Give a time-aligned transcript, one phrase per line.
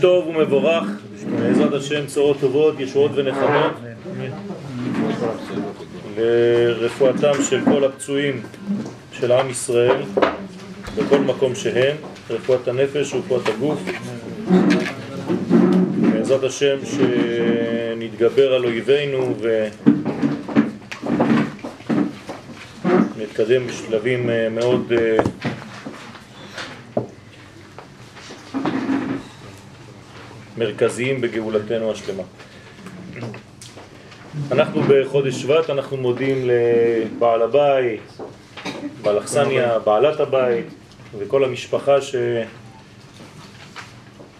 [0.00, 0.84] טוב ומבורך,
[1.36, 3.72] בעזרת השם צורות טובות, ישועות ונחמות.
[6.16, 8.42] לרפואתם של כל הפצועים
[9.12, 10.02] של עם ישראל
[10.96, 11.96] בכל מקום שהם,
[12.30, 13.80] רפואת הנפש ורפואת הגוף.
[16.12, 19.34] בעזרת השם שנתגבר על אויבינו
[23.16, 24.92] ונתקדם בשלבים מאוד
[30.58, 32.22] מרכזיים בגאולתנו השלמה.
[34.52, 38.00] אנחנו בחודש שבט, אנחנו מודים לבעל הבית,
[39.02, 40.66] בעל אכסניה, בעלת הבית
[41.18, 41.96] וכל המשפחה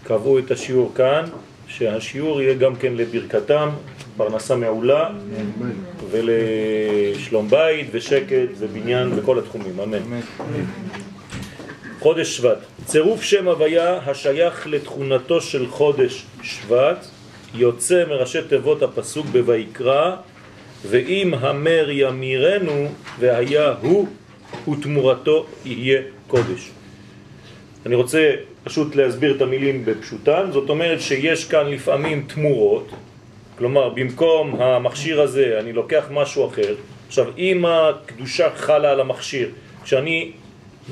[0.03, 1.25] שקבעו את השיעור כאן,
[1.67, 3.69] שהשיעור יהיה גם כן לברכתם,
[4.17, 5.09] פרנסה מעולה
[6.11, 10.19] ולשלום בית ושקט ובניין וכל התחומים, אמן.
[11.99, 17.07] חודש שבט, צירוף שם הוויה השייך לתכונתו של חודש שבט
[17.53, 20.15] יוצא מראשי תיבות הפסוק בויקרא
[20.85, 22.87] ואם המר ימירנו
[23.19, 24.07] והיה הוא
[24.71, 26.69] ותמורתו יהיה קודש.
[27.85, 28.31] אני רוצה
[28.63, 32.91] פשוט להסביר את המילים בפשוטן, זאת אומרת שיש כאן לפעמים תמורות,
[33.57, 36.75] כלומר במקום המכשיר הזה אני לוקח משהו אחר,
[37.07, 39.49] עכשיו אם הקדושה חלה על המכשיר,
[39.83, 40.31] כשאני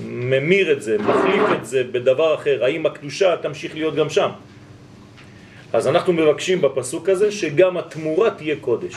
[0.03, 4.29] ממיר את זה, מחליף את זה בדבר אחר, האם הקדושה תמשיך להיות גם שם?
[5.73, 8.93] אז אנחנו מבקשים בפסוק הזה שגם התמורה תהיה קודש.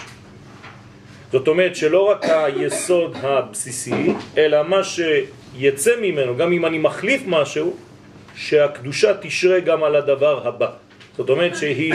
[1.33, 7.77] זאת אומרת שלא רק היסוד הבסיסי, אלא מה שיצא ממנו, גם אם אני מחליף משהו,
[8.35, 10.71] שהקדושה תשרה גם על הדבר הבא.
[11.17, 11.95] זאת אומרת שהיא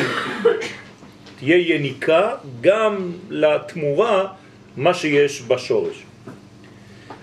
[1.40, 4.28] תהיה יניקה גם לתמורה
[4.78, 6.04] מה שיש בשורש.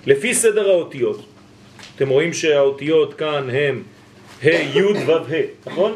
[0.06, 1.29] לפי סדר האותיות,
[2.00, 3.82] אתם רואים שהאותיות כאן הם
[4.42, 5.94] ה' י' ו' ה', נכון?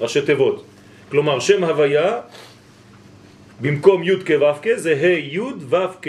[0.00, 0.64] ראשי תיבות.
[1.08, 2.20] כלומר שם הוויה
[3.60, 6.08] במקום י' כ' ו' כ' זה ה' י' ו' כ'.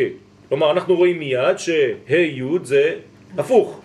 [0.50, 2.96] כלומר אנחנו רואים מיד שה' י' זה
[3.38, 3.82] הפוך,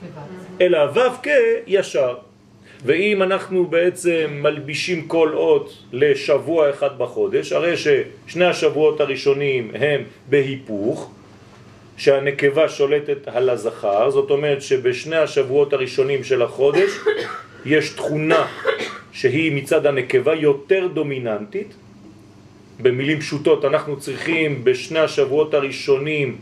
[0.60, 1.28] אלא ו' כ'
[1.66, 2.14] ישר.
[2.84, 11.10] ואם אנחנו בעצם מלבישים כל אות לשבוע אחד בחודש, הרי ששני השבועות הראשונים הם בהיפוך,
[12.02, 16.90] שהנקבה שולטת על הזכר, זאת אומרת שבשני השבועות הראשונים של החודש
[17.64, 18.46] יש תכונה
[19.12, 21.74] שהיא מצד הנקבה יותר דומיננטית.
[22.80, 26.36] במילים פשוטות אנחנו צריכים בשני השבועות הראשונים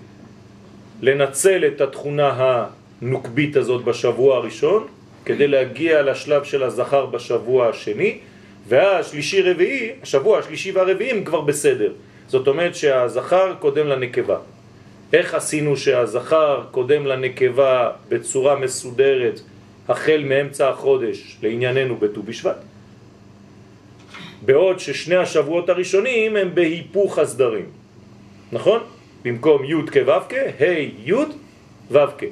[1.03, 2.57] לנצל את התכונה
[3.03, 4.87] הנוקבית הזאת בשבוע הראשון
[5.25, 8.19] כדי להגיע לשלב של הזכר בשבוע השני
[8.69, 11.93] והשלישי רביעי, השבוע השלישי והרביעי הם כבר בסדר.
[12.29, 14.39] זאת אומרת שהזכר קודם לנקבה.
[15.13, 19.41] איך עשינו שהזכר קודם לנקבה בצורה מסודרת
[19.89, 22.57] החל מאמצע החודש לענייננו בט"ו בשבט?
[24.43, 27.67] בעוד ששני השבועות הראשונים הם בהיפוך הסדרים,
[28.53, 28.81] נכון?
[29.25, 30.65] במקום י' כ' ו' כ', ה'
[31.05, 31.13] י'
[31.91, 32.25] ו' כ'.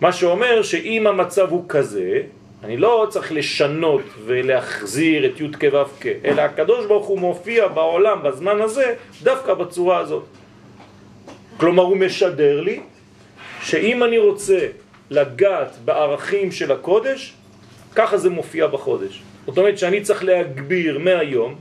[0.00, 2.22] מה שאומר שאם המצב הוא כזה,
[2.64, 7.68] אני לא צריך לשנות ולהחזיר את י' כ' ו' כ', אלא הקדוש ברוך הוא מופיע
[7.68, 10.24] בעולם בזמן הזה דווקא בצורה הזאת.
[11.62, 12.80] כלומר הוא משדר לי
[13.62, 14.58] שאם אני רוצה
[15.10, 17.34] לגעת בערכים של הקודש,
[17.94, 19.22] ככה זה מופיע בחודש.
[19.46, 21.54] זאת אומרת שאני צריך להגביר מהיום,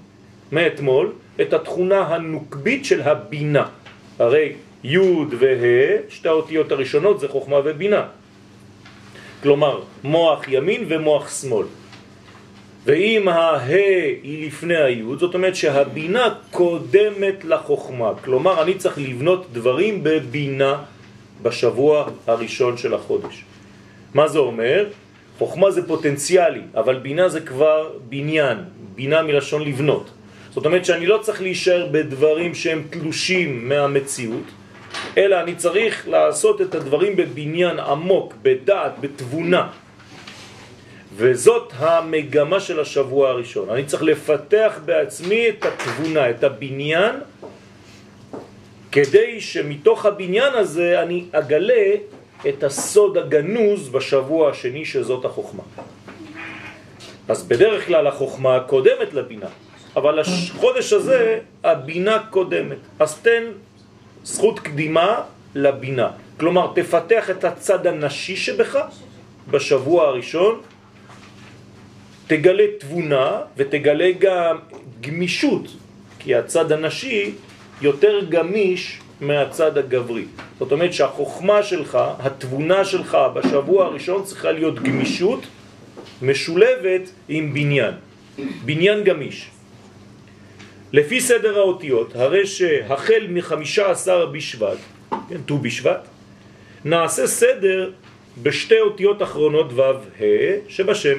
[0.51, 3.65] מאתמול, את התכונה הנוקבית של הבינה.
[4.19, 4.53] הרי
[4.83, 4.97] י'
[5.39, 8.05] וה', שתי האותיות הראשונות זה חוכמה ובינה.
[9.43, 11.65] כלומר, מוח ימין ומוח שמאל.
[12.85, 13.65] ואם הה
[14.23, 18.11] היא לפני היוד, זאת אומרת שהבינה קודמת לחוכמה.
[18.23, 20.77] כלומר, אני צריך לבנות דברים בבינה
[21.41, 23.43] בשבוע הראשון של החודש.
[24.13, 24.85] מה זה אומר?
[25.37, 28.57] חוכמה זה פוטנציאלי, אבל בינה זה כבר בניין,
[28.95, 30.09] בינה מלשון לבנות.
[30.53, 34.43] זאת אומרת שאני לא צריך להישאר בדברים שהם תלושים מהמציאות,
[35.17, 39.67] אלא אני צריך לעשות את הדברים בבניין עמוק, בדעת, בתבונה.
[41.15, 43.69] וזאת המגמה של השבוע הראשון.
[43.69, 47.15] אני צריך לפתח בעצמי את התבונה, את הבניין,
[48.91, 51.95] כדי שמתוך הבניין הזה אני אגלה
[52.49, 55.63] את הסוד הגנוז בשבוע השני שזאת החוכמה.
[57.27, 59.47] אז בדרך כלל החוכמה קודמת לבינה,
[59.95, 62.77] אבל החודש הזה הבינה קודמת.
[62.99, 63.43] אז תן
[64.23, 65.21] זכות קדימה
[65.55, 66.09] לבינה.
[66.39, 68.79] כלומר, תפתח את הצד הנשי שבך
[69.47, 70.61] בשבוע הראשון,
[72.31, 74.57] תגלה תבונה ותגלה גם
[75.01, 75.67] גמישות,
[76.19, 77.31] כי הצד הנשי
[77.81, 80.25] יותר גמיש מהצד הגברי.
[80.59, 85.43] זאת אומרת שהחוכמה שלך, התבונה שלך בשבוע הראשון צריכה להיות גמישות
[86.21, 87.93] משולבת עם בניין.
[88.65, 89.49] בניין גמיש.
[90.93, 94.77] לפי סדר האותיות, הרי שהחל מחמישה עשר בשבט,
[95.29, 96.07] כן, ט"ו בשבט,
[96.85, 97.91] נעשה סדר
[98.43, 100.23] בשתי אותיות אחרונות ו' ה'
[100.67, 101.17] שבשם,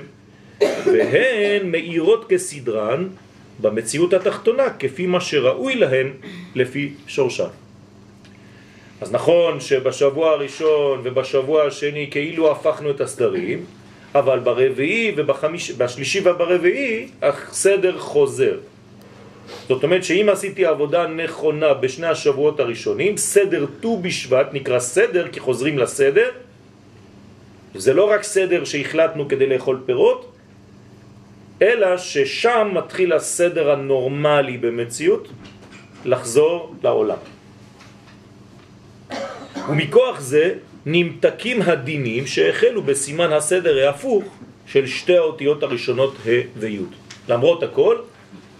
[0.84, 3.08] והן מאירות כסדרן
[3.60, 6.10] במציאות התחתונה כפי מה שראוי להן
[6.54, 7.52] לפי שורשן.
[9.00, 13.64] אז נכון שבשבוע הראשון ובשבוע השני כאילו הפכנו את הסדרים,
[14.14, 18.56] אבל ברביעי ובשלישי וברביעי הסדר חוזר.
[19.68, 25.40] זאת אומרת שאם עשיתי עבודה נכונה בשני השבועות הראשונים, סדר ט"ו בשבט נקרא סדר כי
[25.40, 26.30] חוזרים לסדר.
[27.74, 30.31] זה לא רק סדר שהחלטנו כדי לאכול פירות,
[31.62, 35.28] אלא ששם מתחיל הסדר הנורמלי במציאות
[36.04, 37.16] לחזור לעולם.
[39.68, 40.54] ומכוח זה
[40.86, 44.24] נמתקים הדינים שהחלו בסימן הסדר ההפוך
[44.66, 46.78] של שתי האותיות הראשונות ה' וי'.
[47.28, 47.96] למרות הכל,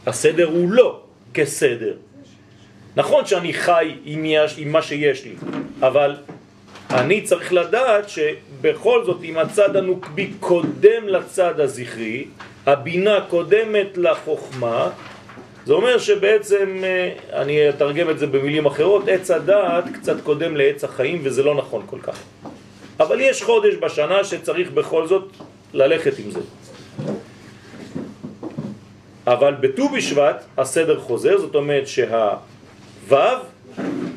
[0.07, 1.01] הסדר הוא לא
[1.35, 1.95] כסדר.
[2.97, 5.35] נכון שאני חי עם, יש, עם מה שיש לי,
[5.81, 6.17] אבל
[6.91, 12.25] אני צריך לדעת שבכל זאת אם הצד הנוקבי קודם לצד הזכרי,
[12.67, 14.91] הבינה קודמת לחוכמה,
[15.67, 17.13] זה אומר שבעצם, אה,
[17.43, 21.83] אני אתרגם את זה במילים אחרות, עץ הדעת קצת קודם לעץ החיים וזה לא נכון
[21.87, 22.19] כל כך.
[23.01, 25.29] אבל יש חודש בשנה שצריך בכל זאת
[25.75, 26.41] ללכת עם זה.
[29.27, 33.17] אבל בט"ו בשבט הסדר חוזר, זאת אומרת שהו'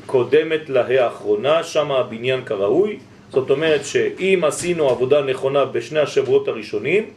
[0.05, 2.99] קודמת לה האחרונה, שם הבניין כראוי,
[3.31, 7.09] זאת אומרת שאם עשינו עבודה נכונה בשני השבועות הראשונים,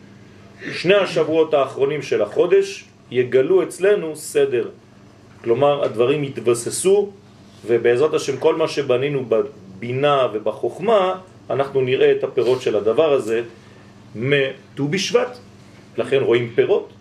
[0.72, 4.69] שני השבועות האחרונים של החודש יגלו אצלנו סדר.
[5.44, 7.10] כלומר, הדברים יתבססו,
[7.66, 11.20] ובעזרת השם כל מה שבנינו בבינה ובחוכמה,
[11.50, 13.43] אנחנו נראה את הפירות של הדבר הזה
[14.14, 15.38] מט"ו בשבט,
[15.99, 16.93] לכן רואים פירות,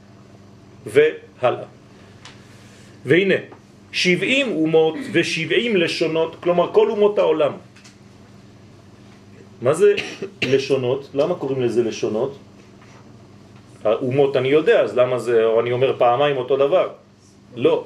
[0.85, 1.67] והלאה.
[3.05, 3.39] והנה,
[3.91, 7.53] שבעים אומות ושבעים לשונות, כלומר כל אומות העולם.
[9.61, 9.95] מה זה
[10.43, 11.09] לשונות?
[11.13, 12.37] למה קוראים לזה לשונות?
[13.87, 16.89] האומות אני יודע, אז למה זה, או אני אומר פעמיים אותו דבר?
[17.55, 17.85] לא.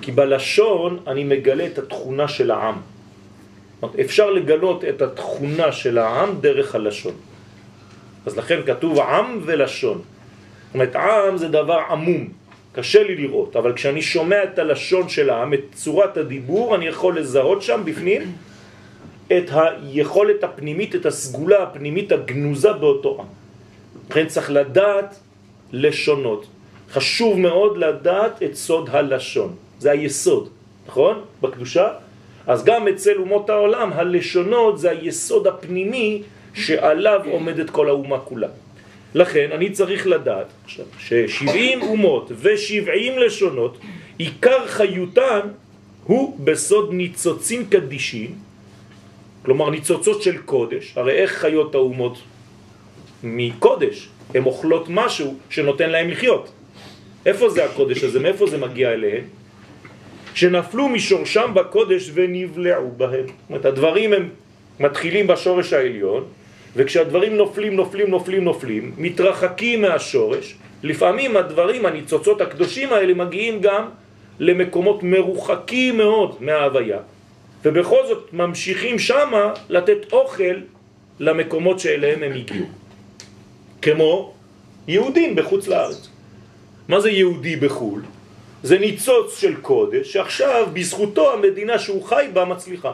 [0.00, 2.74] כי בלשון אני מגלה את התכונה של העם.
[4.00, 7.14] אפשר לגלות את התכונה של העם דרך הלשון.
[8.26, 9.98] אז לכן כתוב עם ולשון.
[9.98, 12.28] זאת אומרת, עם זה דבר עמום,
[12.72, 17.18] קשה לי לראות, אבל כשאני שומע את הלשון של העם, את צורת הדיבור, אני יכול
[17.18, 18.22] לזהות שם בפנים
[19.26, 23.43] את היכולת הפנימית, את הסגולה הפנימית הגנוזה באותו עם.
[24.10, 25.18] לכן צריך לדעת
[25.72, 26.46] לשונות.
[26.92, 29.54] חשוב מאוד לדעת את סוד הלשון.
[29.78, 30.48] זה היסוד,
[30.86, 31.20] נכון?
[31.42, 31.88] בקדושה.
[32.46, 36.22] אז גם אצל אומות העולם הלשונות זה היסוד הפנימי
[36.54, 38.48] שעליו עומדת כל האומה כולה.
[39.14, 43.78] לכן אני צריך לדעת עכשיו ש-70 אומות ו-70 לשונות,
[44.18, 45.40] עיקר חיותן
[46.04, 48.34] הוא בסוד ניצוצים קדישים,
[49.44, 52.18] כלומר ניצוצות של קודש, הרי איך חיות האומות
[53.24, 56.52] מקודש, הן אוכלות משהו שנותן להם לחיות.
[57.26, 58.20] איפה זה הקודש הזה?
[58.20, 59.24] מאיפה זה מגיע אליהם?
[60.34, 63.26] שנפלו משורשם בקודש ונבלעו בהם.
[63.26, 64.28] זאת אומרת, הדברים הם
[64.80, 66.24] מתחילים בשורש העליון,
[66.76, 73.84] וכשהדברים נופלים, נופלים, נופלים, נופלים, מתרחקים מהשורש, לפעמים הדברים, הניצוצות הקדושים האלה, מגיעים גם
[74.38, 76.98] למקומות מרוחקים מאוד מההוויה,
[77.64, 80.56] ובכל זאת ממשיכים שמה לתת אוכל
[81.20, 82.66] למקומות שאליהם הם הגיעו.
[83.84, 84.32] כמו
[84.88, 86.08] יהודים בחוץ לארץ.
[86.88, 88.02] מה זה יהודי בחו"ל?
[88.62, 92.92] זה ניצוץ של קודש שעכשיו בזכותו המדינה שהוא חי בה מצליחה.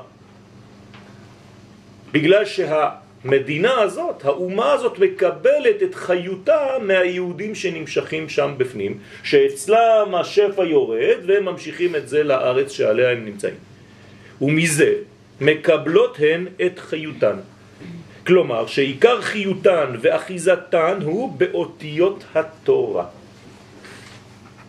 [2.12, 11.18] בגלל שהמדינה הזאת, האומה הזאת מקבלת את חיותה מהיהודים שנמשכים שם בפנים, שאצלם השפע יורד
[11.26, 13.58] והם ממשיכים את זה לארץ שעליה הם נמצאים.
[14.42, 14.92] ומזה
[15.40, 17.36] מקבלות הן את חיותן.
[18.30, 23.06] כלומר שעיקר חיותן ואחיזתן הוא באותיות התורה.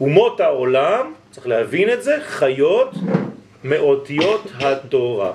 [0.01, 2.89] אומות העולם, צריך להבין את זה, חיות
[3.63, 5.31] מאותיות התורה.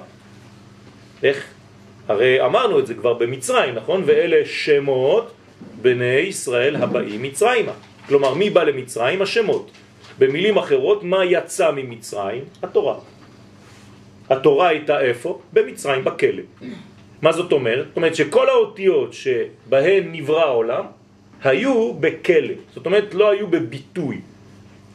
[1.22, 1.46] איך?
[2.08, 4.02] הרי אמרנו את זה כבר במצרים, נכון?
[4.06, 5.32] ואלה שמות
[5.82, 7.72] בני ישראל הבאים מצרימה.
[8.08, 9.22] כלומר, מי בא למצרים?
[9.22, 9.70] השמות.
[10.18, 12.44] במילים אחרות, מה יצא ממצרים?
[12.62, 12.94] התורה.
[14.30, 15.40] התורה הייתה איפה?
[15.52, 16.42] במצרים, בכלא.
[17.22, 17.86] מה זאת אומרת?
[17.88, 20.84] זאת אומרת שכל האותיות שבהן נברא העולם
[21.44, 24.20] היו בכלא, זאת אומרת לא היו בביטוי.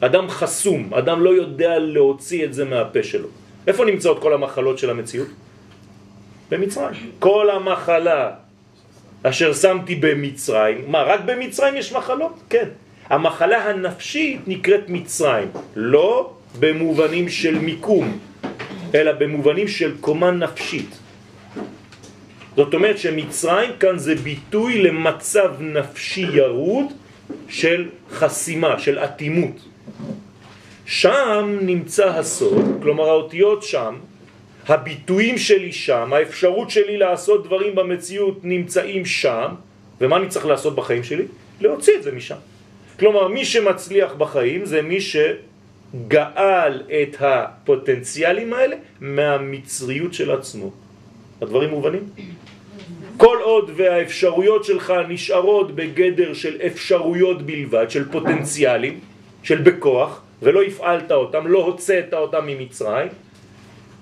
[0.02, 3.28] אדם חסום, אדם לא יודע להוציא את זה מהפה שלו.
[3.68, 5.28] איפה נמצאות כל המחלות של המציאות?
[6.50, 7.12] במצרים.
[7.20, 8.32] כל המחלה
[9.24, 12.34] אשר שמתי במצרים, מה, רק במצרים יש מחלות?
[12.50, 12.68] כן.
[13.10, 18.20] המחלה הנפשית נקראת מצרים, לא במובנים של מיקום,
[18.96, 21.01] אלא במובנים של קומה נפשית.
[22.56, 26.86] זאת אומרת שמצרים כאן זה ביטוי למצב נפשי ירוד
[27.50, 29.56] של חסימה, של אטימות.
[30.86, 33.96] שם נמצא הסוד, כלומר האותיות שם,
[34.68, 39.48] הביטויים שלי שם, האפשרות שלי לעשות דברים במציאות נמצאים שם,
[40.02, 41.26] ומה אני צריך לעשות בחיים שלי?
[41.62, 42.36] להוציא את זה משם.
[43.00, 50.72] כלומר, מי שמצליח בחיים זה מי שגאל את הפוטנציאלים האלה מהמצריות של עצמו.
[51.42, 52.10] הדברים מובנים?
[53.18, 59.00] כל עוד והאפשרויות שלך נשארות בגדר של אפשרויות בלבד, של פוטנציאלים,
[59.44, 63.08] של בכוח, ולא הפעלת אותם, לא הוצאת אותם ממצרים,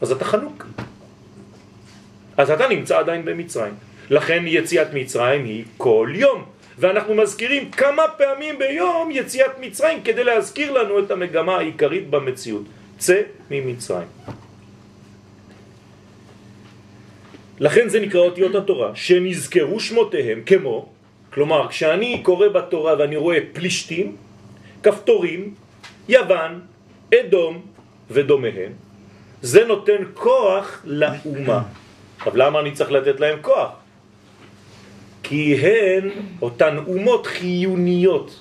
[0.01, 0.65] אז אתה חנוק.
[2.37, 3.73] אז אתה נמצא עדיין במצרים.
[4.09, 6.45] לכן יציאת מצרים היא כל יום.
[6.79, 12.63] ואנחנו מזכירים כמה פעמים ביום יציאת מצרים כדי להזכיר לנו את המגמה העיקרית במציאות.
[12.97, 14.07] צא ממצרים.
[17.59, 20.89] לכן זה נקרא אותיות התורה, שנזכרו שמותיהם כמו,
[21.33, 24.15] כלומר כשאני קורא בתורה ואני רואה פלישתים,
[24.83, 25.53] כפתורים,
[26.09, 26.59] יוון,
[27.15, 27.61] אדום
[28.11, 28.71] ודומיהם,
[29.41, 31.61] זה נותן כוח לאומה.
[32.17, 33.71] עכשיו למה אני צריך לתת להם כוח?
[35.23, 36.09] כי הן
[36.41, 38.39] אותן אומות חיוניות.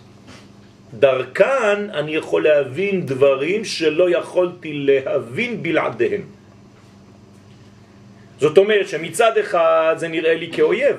[0.94, 6.37] דרכן אני יכול להבין דברים שלא יכולתי להבין בלעדיהם.
[8.38, 10.96] זאת אומרת שמצד אחד זה נראה לי כאויב,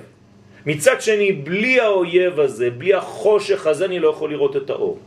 [0.65, 4.99] מצד שני בלי האויב הזה, בלי החושך הזה אני לא יכול לראות את האור.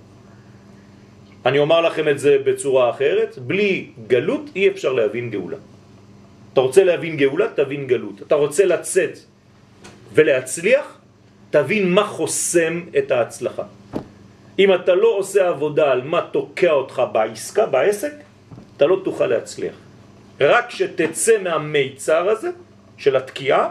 [1.46, 5.56] אני אומר לכם את זה בצורה אחרת, בלי גלות אי אפשר להבין גאולה.
[6.52, 8.22] אתה רוצה להבין גאולה, תבין גלות.
[8.22, 9.18] אתה רוצה לצאת
[10.14, 10.98] ולהצליח,
[11.50, 13.62] תבין מה חוסם את ההצלחה.
[14.58, 18.12] אם אתה לא עושה עבודה על מה תוקע אותך בעסקה, בעסק,
[18.76, 19.74] אתה לא תוכל להצליח.
[20.40, 22.50] רק שתצא מהמיצר הזה
[22.96, 23.68] של התקיעה,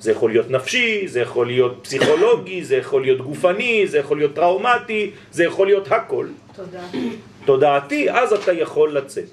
[0.00, 4.34] זה יכול להיות נפשי, זה יכול להיות פסיכולוגי, זה יכול להיות גופני, זה יכול להיות
[4.34, 6.26] טראומטי, זה יכול להיות הכל.
[6.56, 7.10] תודעתי.
[7.44, 9.28] תודעתי, אז אתה יכול לצאת.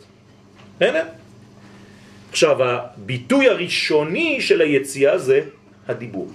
[0.82, 1.00] הנה.
[2.30, 5.42] עכשיו, הביטוי הראשוני של היציאה זה
[5.88, 6.30] הדיבור.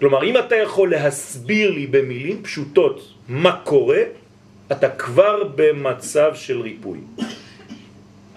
[0.00, 4.02] כלומר, אם אתה יכול להסביר לי במילים פשוטות מה קורה,
[4.72, 6.98] אתה כבר במצב של ריפוי.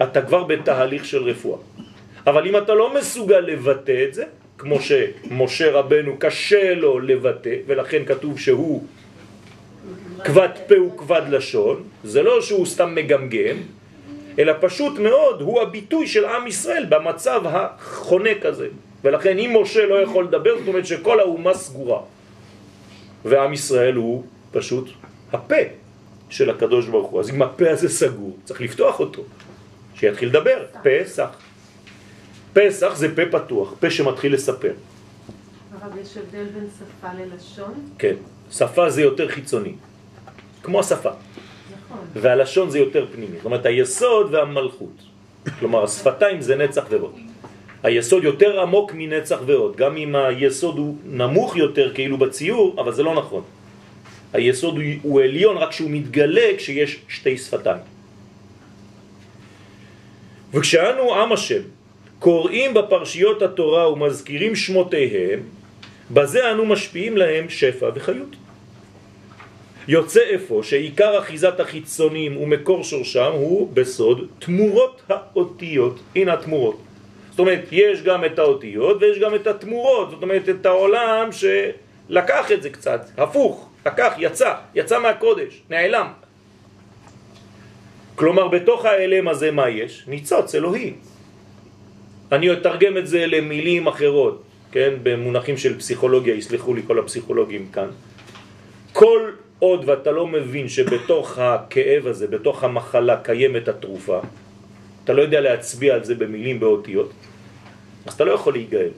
[0.02, 1.58] אתה כבר בתהליך של רפואה.
[2.26, 4.24] אבל אם אתה לא מסוגל לבטא את זה,
[4.58, 8.84] כמו שמשה רבנו קשה לו לבטא, ולכן כתוב שהוא
[10.24, 13.56] כבד פה וכבד לשון, זה לא שהוא סתם מגמגם,
[14.38, 18.68] אלא פשוט מאוד הוא הביטוי של עם ישראל במצב החונק הזה.
[19.04, 22.00] ולכן אם משה לא יכול לדבר, זאת אומרת שכל האומה סגורה.
[23.24, 24.88] ועם ישראל הוא פשוט
[25.32, 25.62] הפה
[26.30, 27.20] של הקדוש ברוך הוא.
[27.20, 29.22] אז אם הפה הזה סגור, צריך לפתוח אותו,
[30.00, 31.28] שיתחיל לדבר, פסח.
[32.52, 34.72] פסח זה פה פתוח, פה שמתחיל לספר.
[35.72, 37.74] הרב, יש הבדל בין שפה ללשון?
[37.98, 38.14] כן,
[38.50, 39.72] שפה זה יותר חיצוני,
[40.62, 41.10] כמו השפה.
[41.10, 41.98] נכון.
[42.14, 45.02] והלשון זה יותר פנימי, זאת אומרת היסוד והמלכות.
[45.58, 47.14] כלומר השפתיים זה נצח ועוד.
[47.82, 53.02] היסוד יותר עמוק מנצח ועוד, גם אם היסוד הוא נמוך יותר כאילו בציור, אבל זה
[53.02, 53.42] לא נכון.
[54.32, 57.95] היסוד הוא, הוא עליון רק שהוא מתגלה כשיש שתי שפתיים.
[60.54, 61.62] וכשאנו עם השם
[62.18, 65.40] קוראים בפרשיות התורה ומזכירים שמותיהם,
[66.10, 68.36] בזה אנו משפיעים להם שפע וחיות.
[69.88, 76.00] יוצא איפה שעיקר אחיזת החיצונים ומקור שורשם הוא בסוד תמורות האותיות.
[76.16, 76.78] הנה התמורות.
[77.30, 82.52] זאת אומרת, יש גם את האותיות ויש גם את התמורות, זאת אומרת, את העולם שלקח
[82.52, 86.06] את זה קצת, הפוך, לקח, יצא, יצא מהקודש, נעלם.
[88.16, 90.04] כלומר, בתוך האלם הזה מה יש?
[90.08, 90.92] ניצוץ אלוהי.
[92.32, 94.42] אני אתרגם את זה למילים אחרות,
[94.72, 97.88] כן, במונחים של פסיכולוגיה, יסלחו לי כל הפסיכולוגים כאן.
[98.92, 104.20] כל עוד ואתה לא מבין שבתוך הכאב הזה, בתוך המחלה קיימת התרופה,
[105.04, 107.12] אתה לא יודע להצביע על זה במילים, באותיות,
[108.06, 108.90] אז אתה לא יכול להיגאל.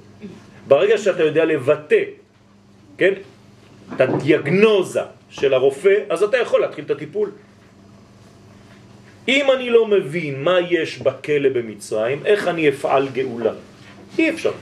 [0.69, 2.03] ברגע שאתה יודע לבטא,
[2.99, 3.15] כן,
[3.95, 7.31] את הדיאגנוזה של הרופא, אז אתה יכול להתחיל את הטיפול.
[9.29, 13.53] אם אני לא מבין מה יש בכלא במצרים, איך אני אפעל גאולה?
[14.19, 14.53] אי אפשר.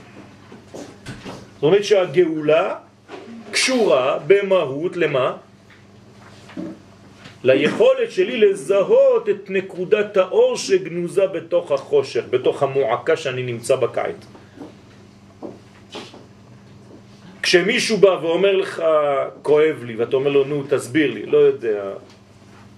[0.73, 2.75] זאת אומרת שהגאולה
[3.51, 5.37] קשורה במהות למה?
[7.43, 14.21] ליכולת שלי לזהות את נקודת האור שגנוזה בתוך החושך, בתוך המועקה שאני נמצא בקיץ.
[17.41, 18.83] כשמישהו בא ואומר לך,
[19.41, 21.83] כואב לי, ואתה אומר לו, נו, תסביר לי, לא יודע,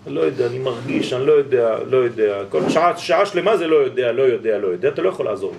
[0.10, 3.76] לא יודע, אני מרגיש, אני לא יודע, לא יודע, כל שעה, שעה שלמה זה לא
[3.76, 5.54] יודע, לא יודע, לא יודע, אתה לא יכול לעזור.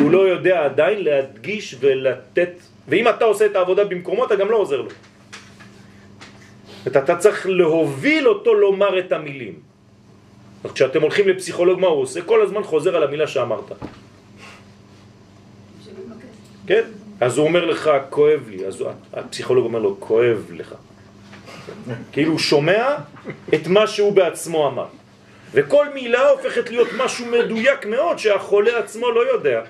[0.00, 2.52] הוא לא יודע עדיין להדגיש ולתת,
[2.88, 4.90] ואם אתה עושה את העבודה במקומו, אתה גם לא עוזר לו.
[6.86, 9.54] אתה צריך להוביל אותו לומר את המילים.
[10.74, 12.22] כשאתם הולכים לפסיכולוג, מה הוא עושה?
[12.22, 13.72] כל הזמן חוזר על המילה שאמרת.
[16.66, 16.82] כן?
[17.20, 18.66] אז הוא אומר לך, כואב לי.
[18.66, 20.74] אז הפסיכולוג אומר לו, כואב לך.
[22.12, 22.96] כאילו הוא שומע
[23.54, 24.86] את מה שהוא בעצמו אמר.
[25.52, 29.62] וכל מילה הופכת להיות משהו מדויק מאוד שהחולה עצמו לא יודע.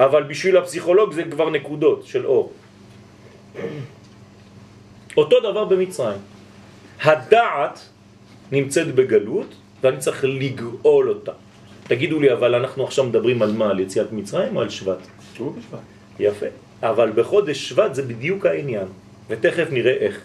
[0.00, 2.52] אבל בשביל הפסיכולוג זה כבר נקודות של אור.
[5.16, 6.18] אותו דבר במצרים.
[7.02, 7.80] הדעת
[8.52, 11.32] נמצאת בגלות ואני צריך לגאול אותה.
[11.84, 13.70] תגידו לי, אבל אנחנו עכשיו מדברים על מה?
[13.70, 14.98] על יציאת מצרים או על שבט?
[15.34, 15.78] שבט.
[16.18, 16.46] יפה.
[16.82, 18.86] אבל בחודש שבט זה בדיוק העניין,
[19.28, 20.20] ותכף נראה איך.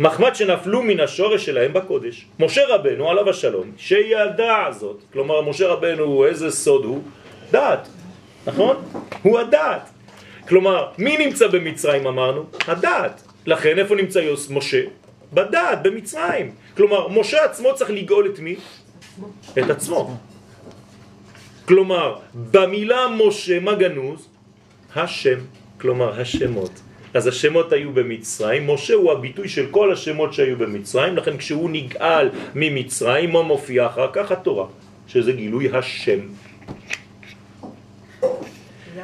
[0.00, 2.26] מחמד שנפלו מן השורש שלהם בקודש.
[2.38, 7.02] משה רבנו, עליו השלום, שידע זאת, כלומר משה רבנו, איזה סוד הוא?
[7.50, 7.88] דעת,
[8.46, 8.76] נכון?
[9.22, 9.90] הוא הדעת.
[10.48, 12.44] כלומר, מי נמצא במצרים אמרנו?
[12.68, 13.22] הדעת.
[13.46, 14.82] לכן איפה נמצא יוס משה?
[15.32, 16.50] בדעת, במצרים.
[16.76, 18.56] כלומר, משה עצמו צריך לגאול את מי?
[19.58, 20.16] את עצמו.
[21.68, 24.28] כלומר, במילה משה מה גנוז?
[24.96, 25.38] השם,
[25.80, 26.80] כלומר השמות.
[27.14, 32.28] אז השמות היו במצרים, משה הוא הביטוי של כל השמות שהיו במצרים, לכן כשהוא נגאל
[32.54, 34.32] ממצרים, מה מופיע אחר כך?
[34.32, 34.66] התורה,
[35.06, 36.20] שזה גילוי השם.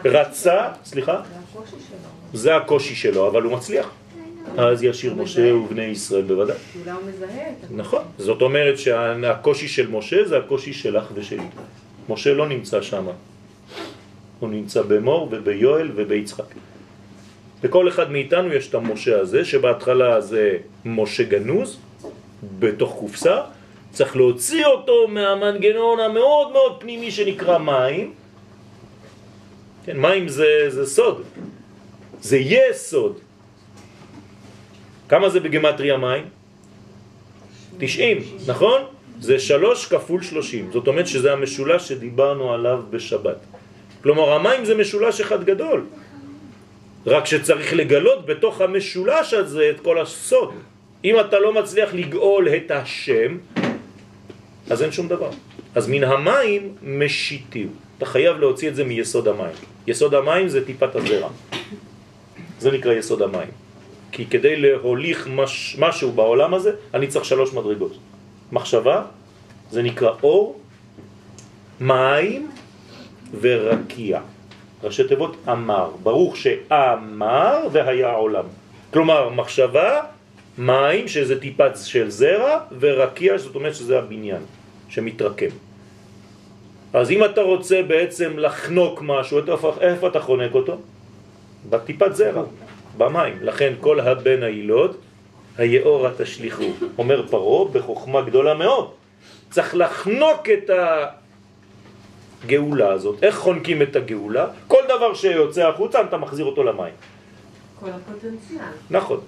[0.04, 1.20] רצה, סליחה?
[2.32, 3.90] זה הקושי שלו, אבל הוא מצליח.
[4.58, 6.56] אז ישיר משה ובני ישראל בוודאי.
[6.80, 11.42] אולי הוא מזהה נכון, זאת אומרת שהקושי של משה זה הקושי שלך ושלי.
[12.08, 13.06] משה לא נמצא שם,
[14.40, 16.44] הוא נמצא במור וביואל וביצחק.
[17.64, 21.78] לכל אחד מאיתנו יש את המשה הזה, שבהתחלה זה משה גנוז,
[22.58, 23.40] בתוך קופסה,
[23.92, 28.12] צריך להוציא אותו מהמנגנון המאוד מאוד פנימי שנקרא מים.
[29.84, 31.22] כן, מים זה, זה סוד,
[32.20, 33.18] זה יסוד.
[35.08, 36.24] כמה זה בגמטריה מים?
[37.78, 38.80] 90, נכון?
[39.20, 43.36] זה 3 כפול 30, זאת אומרת שזה המשולש שדיברנו עליו בשבת.
[44.02, 45.84] כלומר המים זה משולש אחד גדול,
[47.06, 50.54] רק שצריך לגלות בתוך המשולש הזה את כל הסוד.
[51.04, 53.38] אם אתה לא מצליח לגאול את השם,
[54.70, 55.30] אז אין שום דבר.
[55.74, 57.68] אז מן המים משיתים.
[57.98, 59.56] אתה חייב להוציא את זה מיסוד המים.
[59.86, 61.30] יסוד המים זה טיפת הזרע.
[62.58, 63.50] זה נקרא יסוד המים.
[64.12, 67.98] כי כדי להוליך מש, משהו בעולם הזה, אני צריך שלוש מדרגות.
[68.52, 69.02] מחשבה,
[69.70, 70.60] זה נקרא אור,
[71.80, 72.50] מים
[73.40, 74.20] ורקיע.
[74.82, 78.44] ראשי תיבות אמר, ברוך שאמר והיה עולם.
[78.92, 80.00] כלומר, מחשבה,
[80.58, 84.42] מים, שזה טיפת של זרע, ורקיע, זאת אומרת שזה הבניין
[84.88, 85.52] שמתרקם.
[86.92, 90.76] אז אם אתה רוצה בעצם לחנוק משהו, איפה, איפה אתה חונק אותו?
[91.70, 92.42] בטיפת זרע,
[92.96, 93.38] במים.
[93.42, 94.96] לכן כל הבן הילוד,
[95.58, 96.64] היאורה תשליחו.
[96.98, 98.90] אומר פרו בחוכמה גדולה מאוד.
[99.50, 100.70] צריך לחנוק את
[102.44, 103.24] הגאולה הזאת.
[103.24, 104.46] איך חונקים את הגאולה?
[104.66, 106.92] כל דבר שיוצא החוצה אתה מחזיר אותו למים.
[107.80, 108.60] כל הפוטנציאל.
[108.90, 109.20] נכון.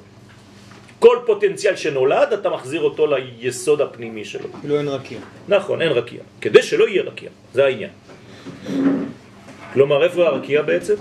[0.99, 4.49] כל פוטנציאל שנולד אתה מחזיר אותו ליסוד הפנימי שלו.
[4.61, 5.19] כאילו אין רקיע.
[5.49, 6.21] נכון, אין רקיע.
[6.41, 7.91] כדי שלא יהיה רקיע, זה העניין.
[9.73, 10.95] כלומר, איפה הרקיע בעצם?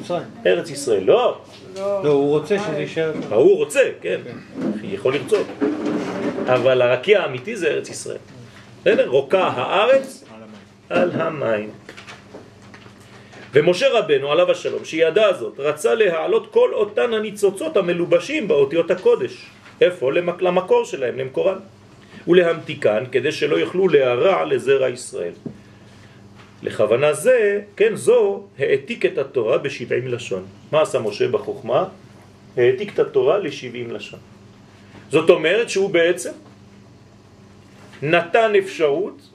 [0.00, 0.22] מצרים.
[0.46, 1.04] ארץ ישראל.
[1.04, 1.38] לא,
[1.76, 3.12] לא, הוא רוצה שזה יישאר.
[3.30, 4.20] ההוא רוצה, כן,
[4.82, 5.46] יכול לרצות.
[6.46, 8.18] אבל הרקיע האמיתי זה ארץ ישראל.
[8.80, 9.08] בסדר?
[9.08, 10.24] רוקה הארץ
[10.90, 11.70] על המים.
[13.54, 19.46] ומשה רבנו, עליו השלום, שידע זאת, רצה להעלות כל אותן הניצוצות המלובשים באותיות הקודש.
[19.80, 20.12] איפה?
[20.12, 20.42] למק...
[20.42, 21.58] למקור שלהם, למקורן.
[22.28, 25.32] ולהמתיקן, כדי שלא יוכלו להרע לזרע ישראל.
[26.62, 30.44] לכוונה זה, כן, זו, העתיק את התורה בשבעים לשון.
[30.72, 31.84] מה עשה משה בחוכמה?
[32.56, 34.20] העתיק את התורה לשבעים לשון.
[35.10, 36.32] זאת אומרת שהוא בעצם
[38.02, 39.27] נתן אפשרות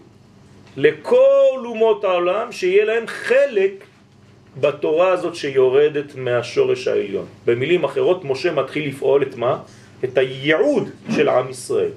[0.77, 3.71] לכל אומות העולם שיהיה להם חלק
[4.59, 7.25] בתורה הזאת שיורדת מהשורש העליון.
[7.45, 9.59] במילים אחרות, משה מתחיל לפעול את מה?
[10.03, 11.91] את הייעוד של עם ישראל.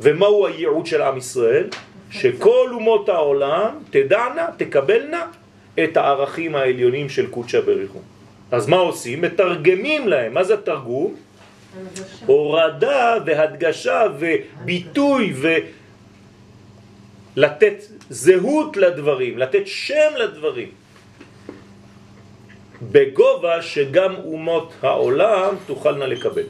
[0.00, 1.66] ומהו הייעוד של עם ישראל?
[2.10, 5.26] שכל אומות העולם תדענה, תקבלנה
[5.84, 7.98] את הערכים העליונים של קודשא בריחו.
[8.50, 9.20] אז מה עושים?
[9.20, 10.34] מתרגמים להם.
[10.34, 11.14] מה זה תרגום?
[12.26, 15.32] הורדה והדגשה וביטוי
[17.36, 20.68] ולתת זהות לדברים, לתת שם לדברים.
[22.92, 26.42] בגובה שגם אומות העולם תוכלנה לקבל.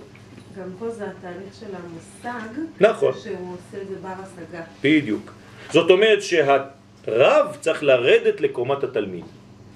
[0.59, 2.49] גם פה זה התהליך של המושג.
[2.81, 3.13] נכון.
[3.13, 4.63] שהוא עושה את זה בר השגה.
[4.83, 5.33] בדיוק.
[5.71, 9.25] זאת אומרת שהרב צריך לרדת לקומת התלמיד.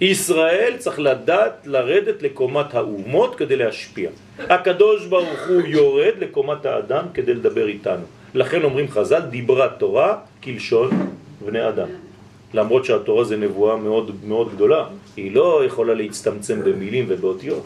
[0.01, 4.11] ישראל צריך לדעת לרדת לקומת האומות כדי להשפיע.
[4.39, 8.05] הקדוש ברוך הוא יורד לקומת האדם כדי לדבר איתנו.
[8.37, 10.91] לכן אומרים חז"ל, דיברה תורה כלשון
[11.47, 11.89] בני אדם.
[12.55, 14.85] למרות שהתורה זה נבואה מאוד מאוד גדולה,
[15.17, 17.65] היא לא יכולה להצטמצם במילים ובאותיות.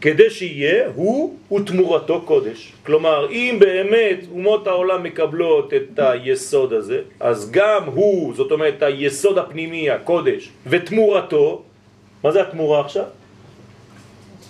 [0.00, 2.72] כדי שיהיה הוא ותמורתו קודש.
[2.86, 9.38] כלומר, אם באמת אומות העולם מקבלות את היסוד הזה, אז גם הוא, זאת אומרת היסוד
[9.38, 11.62] הפנימי, הקודש, ותמורתו,
[12.24, 13.17] מה זה התמורה עכשיו?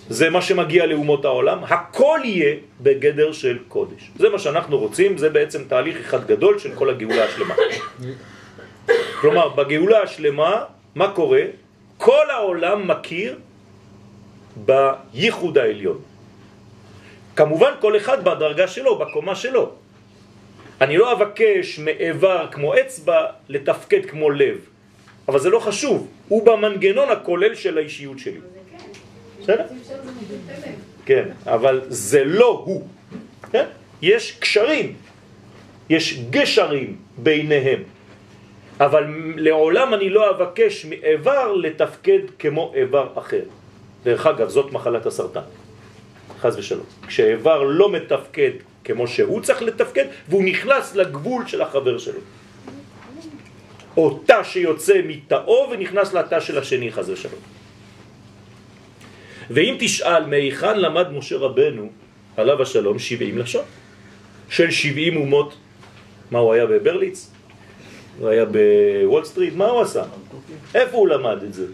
[0.09, 4.11] זה מה שמגיע לאומות העולם, הכל יהיה בגדר של קודש.
[4.17, 7.55] זה מה שאנחנו רוצים, זה בעצם תהליך אחד גדול של כל הגאולה השלמה.
[9.21, 10.63] כלומר, בגאולה השלמה,
[10.95, 11.41] מה קורה?
[11.97, 13.39] כל העולם מכיר
[14.55, 15.99] בייחוד העליון.
[17.35, 19.71] כמובן כל אחד בדרגה שלו, בקומה שלו.
[20.81, 24.57] אני לא אבקש מאיבר כמו אצבע לתפקד כמו לב,
[25.27, 28.58] אבל זה לא חשוב, הוא במנגנון הכולל של האישיות שלי.
[29.49, 29.65] בסדר?
[31.05, 32.87] כן, אבל זה לא הוא.
[33.51, 33.65] כן?
[34.01, 34.93] יש קשרים,
[35.89, 37.83] יש גשרים ביניהם,
[38.79, 39.03] אבל
[39.35, 43.41] לעולם אני לא אבקש מאיבר לתפקד כמו איבר אחר.
[44.03, 45.47] דרך אגב, זאת מחלת הסרטן,
[46.39, 46.85] חז ושלום.
[47.07, 48.51] כשאיבר לא מתפקד
[48.83, 52.19] כמו שהוא צריך לתפקד, והוא נכנס לגבול של החבר שלו.
[53.97, 57.58] או תא שיוצא מתאו ונכנס לתא של השני, חז ושלום.
[59.49, 61.89] ואם תשאל מהיכן למד משה רבנו,
[62.37, 63.63] עליו השלום, 70 לשון,
[64.49, 65.57] של 70 אומות,
[66.31, 67.31] מה הוא היה בברליץ?
[68.19, 70.03] הוא היה בוול סטריט, מה הוא עשה?
[70.75, 71.65] איפה הוא למד את זה?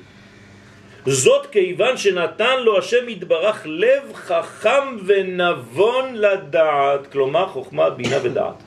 [1.06, 8.64] זאת כיוון שנתן לו השם יתברך לב חכם ונבון לדעת, כלומר חוכמה, בינה ודעת.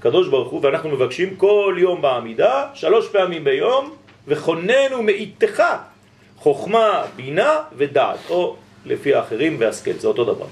[0.00, 3.94] קדוש ברוך הוא, ואנחנו מבקשים כל יום בעמידה, שלוש פעמים ביום,
[4.28, 5.62] וכוננו מאיתך
[6.40, 10.46] חוכמה, בינה ודעת, או לפי האחרים והשכל, זה אותו דבר.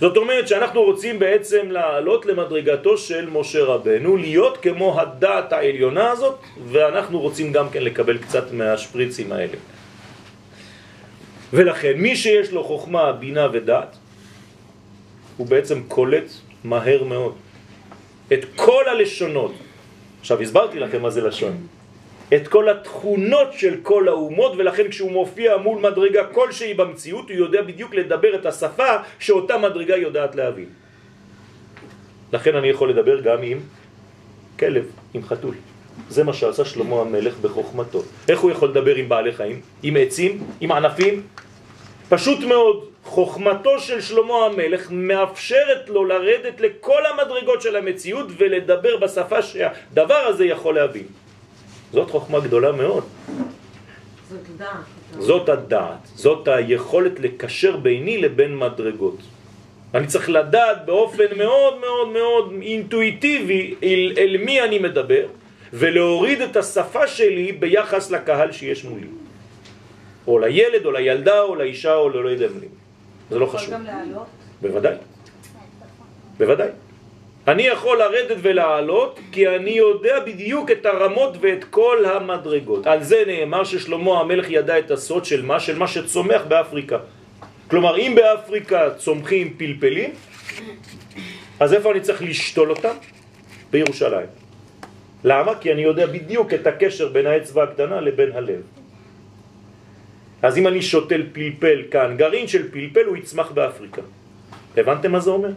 [0.00, 6.38] זאת אומרת שאנחנו רוצים בעצם לעלות למדרגתו של משה רבנו, להיות כמו הדעת העליונה הזאת,
[6.68, 9.56] ואנחנו רוצים גם כן לקבל קצת מהשפריצים האלה.
[11.52, 13.96] ולכן מי שיש לו חוכמה, בינה ודעת,
[15.36, 16.28] הוא בעצם קולט
[16.64, 17.34] מהר מאוד
[18.32, 19.52] את כל הלשונות.
[20.20, 21.75] עכשיו הסברתי לכם מה זה לשון.
[22.34, 27.62] את כל התכונות של כל האומות, ולכן כשהוא מופיע מול מדרגה כלשהי במציאות, הוא יודע
[27.62, 30.68] בדיוק לדבר את השפה שאותה מדרגה יודעת להבין.
[32.32, 33.58] לכן אני יכול לדבר גם עם
[34.58, 34.84] כלב,
[35.14, 35.54] עם חתול.
[36.08, 38.02] זה מה שעשה שלמה המלך בחוכמתו.
[38.28, 39.60] איך הוא יכול לדבר עם בעלי חיים?
[39.82, 40.44] עם עצים?
[40.60, 41.22] עם ענפים?
[42.08, 49.42] פשוט מאוד, חוכמתו של שלמה המלך מאפשרת לו לרדת לכל המדרגות של המציאות ולדבר בשפה
[49.42, 51.06] שהדבר הזה יכול להבין.
[51.92, 53.04] זאת חוכמה גדולה מאוד.
[54.28, 54.68] זאת דעת.
[55.18, 59.18] זאת הדעת, זאת היכולת לקשר ביני לבין מדרגות.
[59.94, 65.26] אני צריך לדעת באופן מאוד מאוד מאוד אינטואיטיבי אל, אל מי אני מדבר
[65.72, 69.06] ולהוריד את השפה שלי ביחס לקהל שיש מולי.
[70.26, 72.66] או לילד, או לילדה, או לאישה, או לא יודע מי.
[73.30, 73.68] זה לא חשוב.
[73.68, 74.26] יכול גם לעלות?
[74.62, 74.96] בוודאי.
[76.38, 76.68] בוודאי.
[77.48, 82.86] אני יכול לרדת ולעלות כי אני יודע בדיוק את הרמות ואת כל המדרגות.
[82.86, 85.60] על זה נאמר ששלמה המלך ידע את הסוד של מה?
[85.60, 86.98] של מה שצומח באפריקה.
[87.70, 90.10] כלומר, אם באפריקה צומחים פלפלים,
[91.60, 92.94] אז איפה אני צריך לשתול אותם?
[93.70, 94.26] בירושלים.
[95.24, 95.52] למה?
[95.54, 98.62] כי אני יודע בדיוק את הקשר בין האצבע הקטנה לבין הלב.
[100.42, 104.02] אז אם אני שותל פלפל כאן, גרעין של פלפל הוא יצמח באפריקה.
[104.76, 105.50] הבנתם מה זה אומר?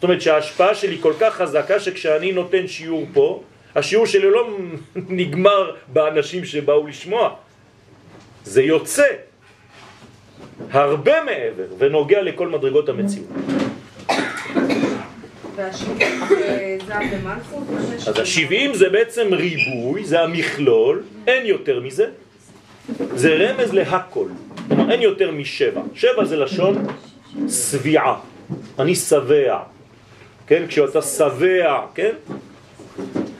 [0.00, 3.42] זאת אומרת שההשפעה שלי כל כך חזקה שכשאני נותן שיעור פה,
[3.76, 4.48] השיעור שלי לא
[5.20, 7.34] נגמר באנשים שבאו לשמוע,
[8.44, 9.06] זה יוצא
[10.70, 13.28] הרבה מעבר ונוגע לכל מדרגות המציאות.
[18.06, 22.06] אז השבעים זה בעצם ריבוי, זה המכלול, אין יותר מזה,
[23.14, 24.28] זה רמז להכל,
[24.68, 26.86] כלומר אין יותר משבע, שבע זה לשון
[27.48, 28.16] סביעה,
[28.78, 29.58] אני שבע,
[30.50, 30.66] כן?
[30.68, 32.12] כשאתה שבע, כן?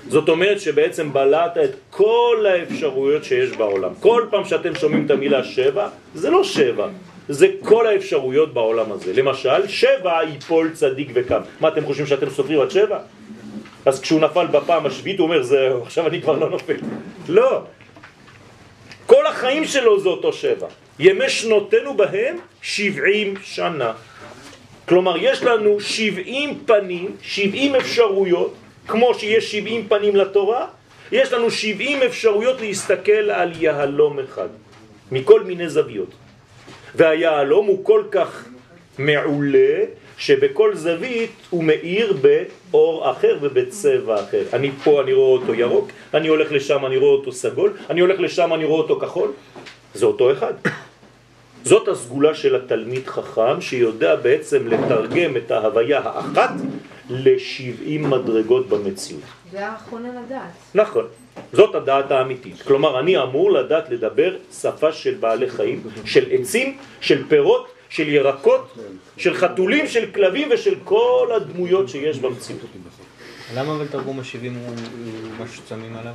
[0.09, 3.90] זאת אומרת שבעצם בלעת את כל האפשרויות שיש בעולם.
[4.01, 6.88] כל פעם שאתם שומעים את המילה שבע, זה לא שבע,
[7.29, 9.12] זה כל האפשרויות בעולם הזה.
[9.12, 11.40] למשל, שבע ייפול צדיק וקם.
[11.61, 12.99] מה אתם חושבים שאתם סופרים עד שבע?
[13.87, 16.77] אז כשהוא נפל בפעם השביעית הוא אומר, זהו, עכשיו אני כבר לא נופל.
[17.29, 17.62] לא.
[19.07, 20.66] כל החיים שלו זה אותו שבע.
[20.99, 23.92] ימי שנותינו בהם שבעים שנה.
[24.90, 28.55] כלומר, יש לנו שבעים פנים, שבעים אפשרויות,
[28.87, 30.66] כמו שיש שבעים פנים לתורה,
[31.12, 34.48] יש לנו שבעים אפשרויות להסתכל על יהלום אחד,
[35.12, 36.11] מכל מיני זוויות.
[36.94, 38.44] והיהלום הוא כל כך
[38.98, 39.74] מעולה,
[40.18, 44.42] שבכל זווית הוא מאיר באור אחר ובצבע אחר.
[44.53, 48.20] אני פה, אני רואה אותו ירוק, אני הולך לשם, אני רואה אותו סגול, אני הולך
[48.20, 49.31] לשם, אני רואה אותו כחול.
[49.94, 50.55] זה אותו אחד.
[51.64, 56.51] זאת הסגולה של התלמיד חכם שיודע בעצם לתרגם את ההוויה האחת
[57.11, 59.23] ל-70 מדרגות במציאות.
[59.53, 60.51] זה האחרון על הדעת.
[60.75, 61.07] נכון,
[61.53, 62.62] זאת הדעת האמיתית.
[62.62, 68.79] כלומר, אני אמור לדעת לדבר שפה של בעלי חיים, של עצים, של פירות, של ירקות,
[69.16, 72.61] של חתולים, של כלבים ושל כל הדמויות שיש במציאות.
[73.55, 74.77] למה אבל תרגום השבעים הוא הוא
[75.38, 76.12] מה שצמים עליו?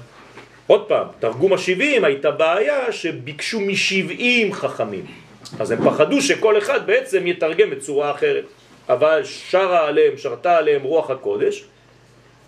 [0.67, 5.05] עוד פעם, תרגום השבעים הייתה בעיה שביקשו משבעים חכמים.
[5.59, 8.43] אז הם פחדו שכל אחד בעצם יתרגם בצורה אחרת.
[8.89, 11.65] אבל שרה עליהם, שרתה עליהם רוח הקודש,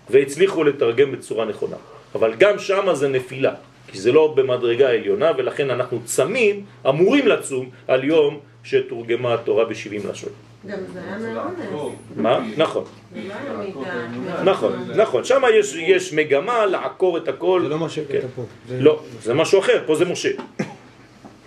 [0.10, 1.76] והצליחו לתרגם בצורה נכונה.
[2.16, 3.54] אבל גם שם זה נפילה,
[3.88, 10.10] כי זה לא במדרגה העליונה, ולכן אנחנו צמים, אמורים לצום, על יום שתורגמה התורה ב-70
[10.12, 10.30] לשון.
[10.66, 11.96] גם זה היה מהאונס.
[12.16, 12.40] מה?
[12.58, 12.84] נכון,
[13.16, 14.44] לא.
[14.44, 15.24] נכון, נכון.
[15.24, 17.62] שם יש, יש מגמה לעקור את הכל.
[17.64, 17.92] זה לא מה כן.
[17.94, 18.44] שכתב פה.
[18.80, 20.30] לא, זה משהו אחר, פה זה משה.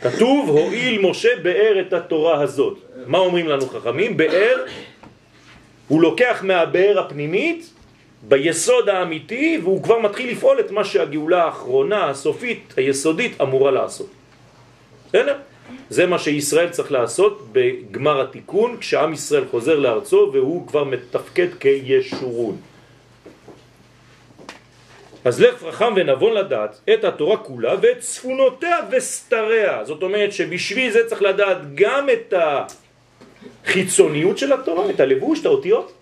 [0.03, 2.79] כתוב, הועיל משה באר את התורה הזאת.
[3.07, 4.17] מה אומרים לנו חכמים?
[4.17, 4.65] באר,
[5.89, 7.71] הוא לוקח מהבאר הפנימית,
[8.23, 14.11] ביסוד האמיתי, והוא כבר מתחיל לפעול את מה שהגאולה האחרונה, הסופית, היסודית, אמורה לעשות.
[15.09, 15.37] בסדר?
[15.91, 22.57] זה מה שישראל צריך לעשות בגמר התיקון, כשעם ישראל חוזר לארצו והוא כבר מתפקד כישורון.
[25.25, 29.85] אז לך חכם ונבון לדעת את התורה כולה ואת צפונותיה וסתריה.
[29.85, 32.35] זאת אומרת שבשביל זה צריך לדעת גם את
[33.65, 35.93] החיצוניות של התורה, את הלבוש, את האותיות,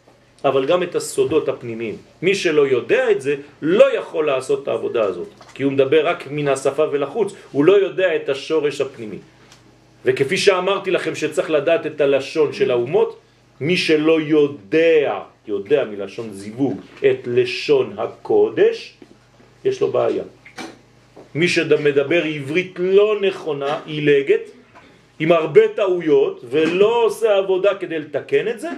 [0.45, 1.97] אבל גם את הסודות הפנימיים.
[2.23, 6.25] מי שלא יודע את זה לא יכול לעשות את העבודה הזאת, כי הוא מדבר רק
[6.31, 9.19] מן השפה ולחוץ, הוא לא יודע את השורש הפנימי.
[10.05, 13.19] וכפי שאמרתי לכם שצריך לדעת את הלשון של האומות,
[13.61, 18.98] מי שלא יודע, יודע מלשון זיווג, את לשון הקודש,
[19.69, 20.25] יש לו בעיה.
[21.35, 24.51] מי שמדבר עברית לא נכונה, עילגת,
[25.19, 28.71] עם הרבה טעויות, ולא עושה עבודה כדי לתקן את זה,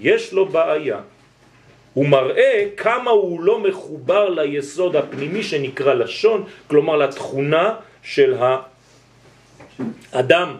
[0.00, 1.00] יש לו בעיה.
[1.94, 8.34] הוא מראה כמה הוא לא מחובר ליסוד הפנימי שנקרא לשון, כלומר לתכונה של
[10.12, 10.56] האדם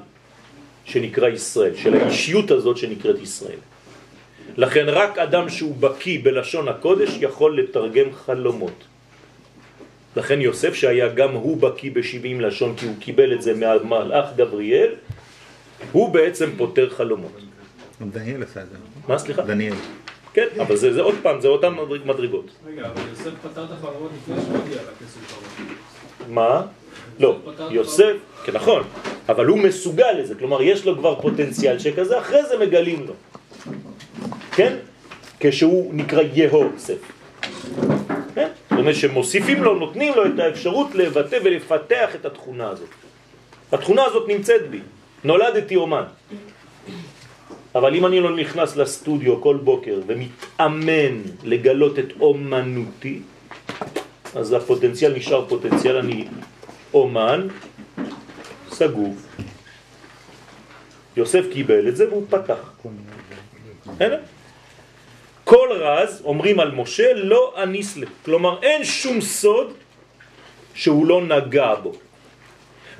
[0.84, 3.58] שנקרא ישראל, של האישיות הזאת שנקראת ישראל.
[4.56, 8.93] לכן רק אדם שהוא בקי בלשון הקודש יכול לתרגם חלומות.
[10.16, 14.94] לכן יוסף שהיה גם הוא בקי בשבעים לשון כי הוא קיבל את זה מהמלאך גבריאל,
[15.92, 17.32] הוא בעצם פותר חלומות.
[18.00, 18.76] דניאל עשה את זה.
[19.08, 19.42] מה סליחה?
[19.42, 19.74] דניאל.
[20.34, 22.50] כן, אבל זה, זה עוד פעם, זה אותן מדרג- מדרגות.
[22.66, 25.78] רגע, אבל יוסף פתר את החלומות לפני שהוא הגיע לכסף חלומות.
[26.28, 26.62] מה?
[27.20, 27.38] לא,
[27.70, 28.12] יוסף,
[28.44, 28.82] כן נכון,
[29.28, 33.12] אבל הוא מסוגל לזה, כלומר יש לו כבר פוטנציאל שכזה, אחרי זה מגלים לו,
[34.52, 34.76] כן?
[35.40, 36.98] כשהוא נקרא יהוסף.
[38.34, 38.48] כן?
[38.74, 42.88] זאת אומרת שמוסיפים לו, נותנים לו את האפשרות לבטא ולפתח את התכונה הזאת.
[43.72, 44.80] התכונה הזאת נמצאת בי,
[45.24, 46.04] נולדתי אומן.
[47.74, 53.20] אבל אם אני לא נכנס לסטודיו כל בוקר ומתאמן לגלות את אומנותי,
[54.34, 56.28] אז הפוטנציאל נשאר פוטנציאל, אני
[56.94, 57.48] אומן
[58.70, 59.14] סגור.
[61.16, 62.72] יוסף קיבל את זה והוא פתח.
[64.00, 64.33] הנה.
[65.44, 68.06] כל רז, אומרים על משה, לא אניס לה.
[68.24, 69.72] כלומר, אין שום סוד
[70.74, 71.92] שהוא לא נגע בו.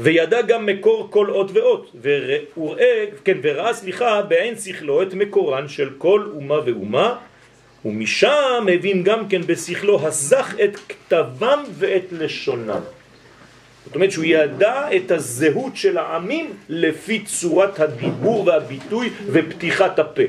[0.00, 5.90] וידע גם מקור כל אות ואות, וראה, כן, וראה, סליחה, בעין שכלו את מקורן של
[5.98, 7.16] כל אומה ואומה,
[7.84, 12.80] ומשם הבין גם כן בשכלו הזך את כתבם ואת לשונם.
[13.84, 20.22] זאת אומרת שהוא ידע את הזהות של העמים לפי צורת הדיבור והביטוי ופתיחת הפה.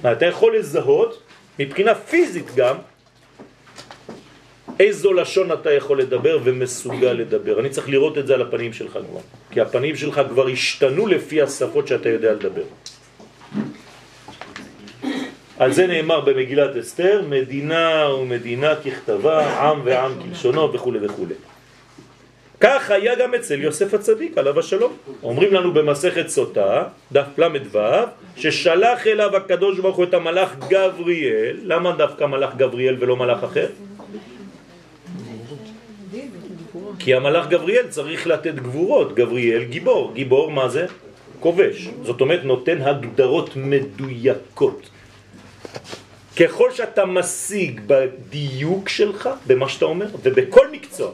[0.00, 1.22] אתה יכול לזהות
[1.58, 2.76] מבחינה פיזית גם
[4.80, 7.60] איזו לשון אתה יכול לדבר ומסוגל לדבר.
[7.60, 11.42] אני צריך לראות את זה על הפנים שלך כבר, כי הפנים שלך כבר השתנו לפי
[11.42, 12.62] השפות שאתה יודע לדבר.
[15.58, 21.26] על זה נאמר במגילת אסתר, מדינה ומדינה ככתבה, עם ועם כלשונו וכו' וכו'.
[22.60, 24.92] כך היה גם אצל יוסף הצדיק, עליו השלום.
[25.22, 27.78] אומרים לנו במסכת סוטה, דף ל"ו,
[28.36, 33.66] ששלח אליו הקדוש ברוך הוא את המלאך גבריאל, למה דווקא מלאך גבריאל ולא מלאך אחר?
[36.98, 40.86] כי המלאך גבריאל צריך לתת גבורות, גבריאל גיבור, גיבור מה זה?
[41.40, 44.90] כובש, זאת אומרת נותן הגדרות מדויקות.
[46.40, 51.10] ככל שאתה משיג בדיוק שלך, במה שאתה אומר, ובכל מקצוע,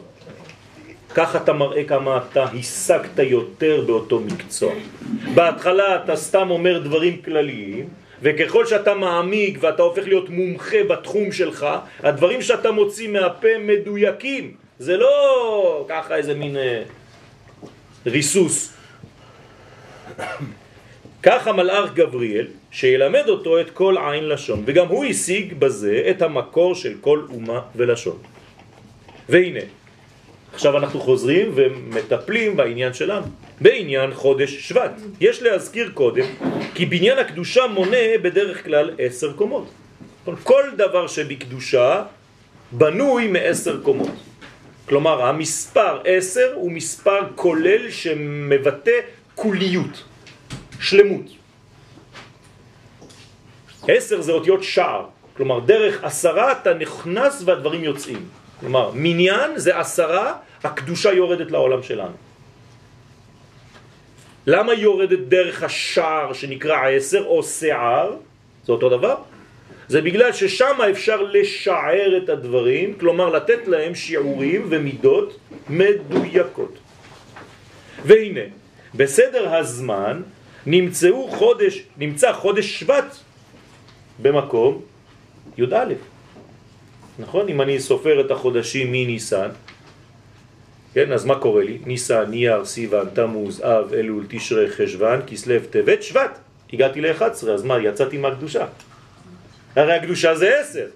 [1.15, 4.73] כך אתה מראה כמה אתה השגת יותר באותו מקצוע.
[5.35, 7.89] בהתחלה אתה סתם אומר דברים כלליים,
[8.23, 11.67] וככל שאתה מעמיק ואתה הופך להיות מומחה בתחום שלך,
[12.03, 14.55] הדברים שאתה מוציא מהפה מדויקים.
[14.79, 16.83] זה לא ככה איזה מין אה,
[18.07, 18.73] ריסוס.
[21.23, 26.75] כך המלאך גבריאל, שילמד אותו את כל עין לשון, וגם הוא השיג בזה את המקור
[26.75, 28.19] של כל אומה ולשון.
[29.29, 29.61] והנה,
[30.55, 33.27] עכשיו אנחנו חוזרים ומטפלים בעניין שלנו,
[33.61, 34.91] בעניין חודש שבט.
[35.21, 36.27] יש להזכיר קודם
[36.75, 39.71] כי בניין הקדושה מונה בדרך כלל עשר קומות.
[40.43, 42.03] כל דבר שבקדושה
[42.73, 44.11] בנוי מעשר קומות.
[44.89, 48.99] כלומר, המספר עשר הוא מספר כולל שמבטא
[49.35, 50.03] כוליות,
[50.81, 51.27] שלמות.
[53.89, 55.05] עשר זה אותיות שער,
[55.37, 58.44] כלומר דרך עשרה אתה נכנס והדברים יוצאים.
[58.61, 62.17] כלומר, מניין זה עשרה, הקדושה יורדת לעולם שלנו.
[64.47, 68.17] למה יורדת דרך השער שנקרא עשר או שער?
[68.65, 69.17] זה אותו דבר?
[69.89, 75.39] זה בגלל ששם אפשר לשער את הדברים, כלומר לתת להם שיעורים ומידות
[75.69, 76.79] מדויקות.
[78.05, 78.47] והנה,
[78.95, 80.23] בסדר הזמן
[80.67, 83.17] נמצאו חודש, נמצא חודש שבט
[84.23, 84.81] במקום
[85.59, 86.14] י"א.
[87.19, 87.49] נכון?
[87.49, 89.49] אם אני סופר את החודשים מניסן,
[90.95, 91.79] כן, אז מה קורה לי?
[91.87, 96.39] ניסן, נייר, סיוון, תמוז, אב, אלול, תשרה, חשבן, כסלו, טבת, שבט.
[96.73, 98.67] הגעתי ל-11, אז מה, יצאתי מהקדושה.
[99.77, 100.87] הרי הקדושה זה 10.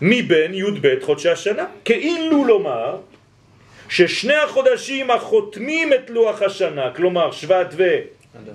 [0.00, 1.66] מבין י"ב חודשי השנה.
[1.84, 2.96] כאילו לומר
[3.88, 7.74] ששני החודשים החותמים את לוח השנה, כלומר שבט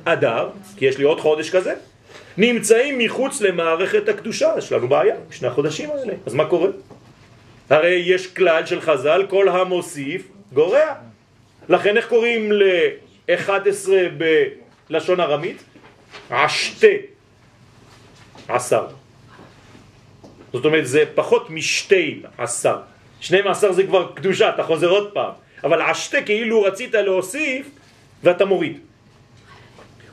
[0.05, 1.73] ואדר, כי יש לי עוד חודש כזה,
[2.37, 6.13] נמצאים מחוץ למערכת הקדושה, יש לנו בעיה, שני החודשים האלה.
[6.25, 6.69] אז מה קורה?
[7.69, 10.93] הרי יש כלל של חז"ל, כל המוסיף גורע.
[11.69, 13.89] לכן איך קוראים ל-11
[14.89, 15.63] בלשון ארמית?
[16.29, 16.87] עשתה
[18.47, 18.87] עשר.
[20.53, 22.77] זאת אומרת זה פחות משתי עשר.
[23.19, 25.31] שני מעשר זה כבר קדושה, אתה חוזר עוד פעם.
[25.63, 27.67] אבל עשתה כאילו רצית להוסיף
[28.23, 28.79] ואתה מוריד.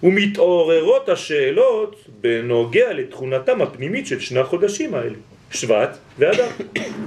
[0.02, 5.16] ומתעוררות השאלות בנוגע לתכונתם הפנימית של שני החודשים האלה,
[5.50, 6.48] שבט ואדם.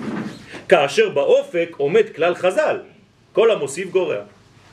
[0.70, 2.78] כאשר באופק עומד כלל חז"ל,
[3.34, 4.20] כל המוסיף גורע.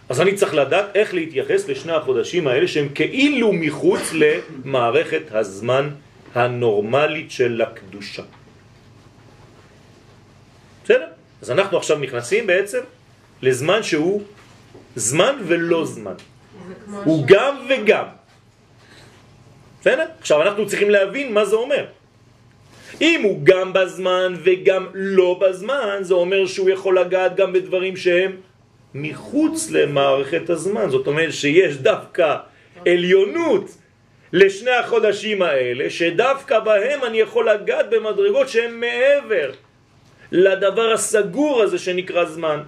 [0.09, 5.88] אז אני צריך לדעת איך להתייחס לשני החודשים האלה שהם כאילו מחוץ למערכת הזמן
[6.35, 8.22] הנורמלית של הקדושה.
[10.85, 11.06] בסדר?
[11.42, 12.80] אז אנחנו עכשיו נכנסים בעצם
[13.42, 14.22] לזמן שהוא
[14.96, 16.14] זמן ולא זמן.
[17.04, 18.04] הוא גם וגם.
[19.80, 20.06] בסדר?
[20.18, 21.85] עכשיו אנחנו צריכים להבין מה זה אומר.
[23.00, 28.37] אם הוא גם בזמן וגם לא בזמן, זה אומר שהוא יכול לגעת גם בדברים שהם
[28.94, 30.90] מחוץ למערכת הזמן.
[30.90, 32.37] זאת אומרת שיש דווקא
[32.87, 33.70] עליונות
[34.33, 39.50] לשני החודשים האלה, שדווקא בהם אני יכול לגעת במדרגות שהן מעבר
[40.33, 42.61] לדבר הסגור הזה שנקרא זמן.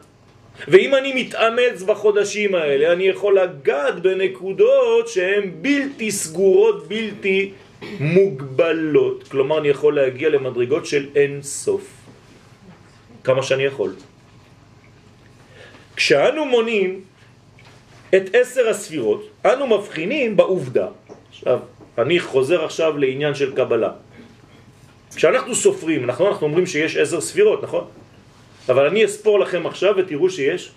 [0.68, 7.50] ואם אני מתאמץ בחודשים האלה, אני יכול לגעת בנקודות שהן בלתי סגורות, בלתי
[8.00, 9.28] מוגבלות.
[9.28, 11.84] כלומר, אני יכול להגיע למדרגות של אין סוף.
[13.24, 13.94] כמה שאני יכול.
[15.96, 17.00] כשאנו מונים
[18.16, 20.86] את עשר הספירות, אנו מבחינים בעובדה.
[21.30, 21.58] עכשיו,
[21.98, 23.90] אני חוזר עכשיו לעניין של קבלה.
[25.14, 27.84] כשאנחנו סופרים, אנחנו, אנחנו אומרים שיש עשר ספירות, נכון?
[28.68, 30.72] אבל אני אספור לכם עכשיו ותראו שיש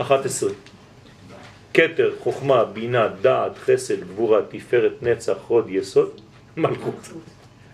[0.00, 0.50] 11.
[1.72, 6.20] קטר, חוכמה, בינה, דעת, חסד, גבורה, תפארת, נצח, חוד, יסוד,
[6.56, 7.08] מלכות.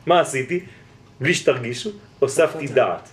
[0.07, 0.61] מה עשיתי?
[1.21, 3.09] בלי שתרגישו, הוספתי דעת.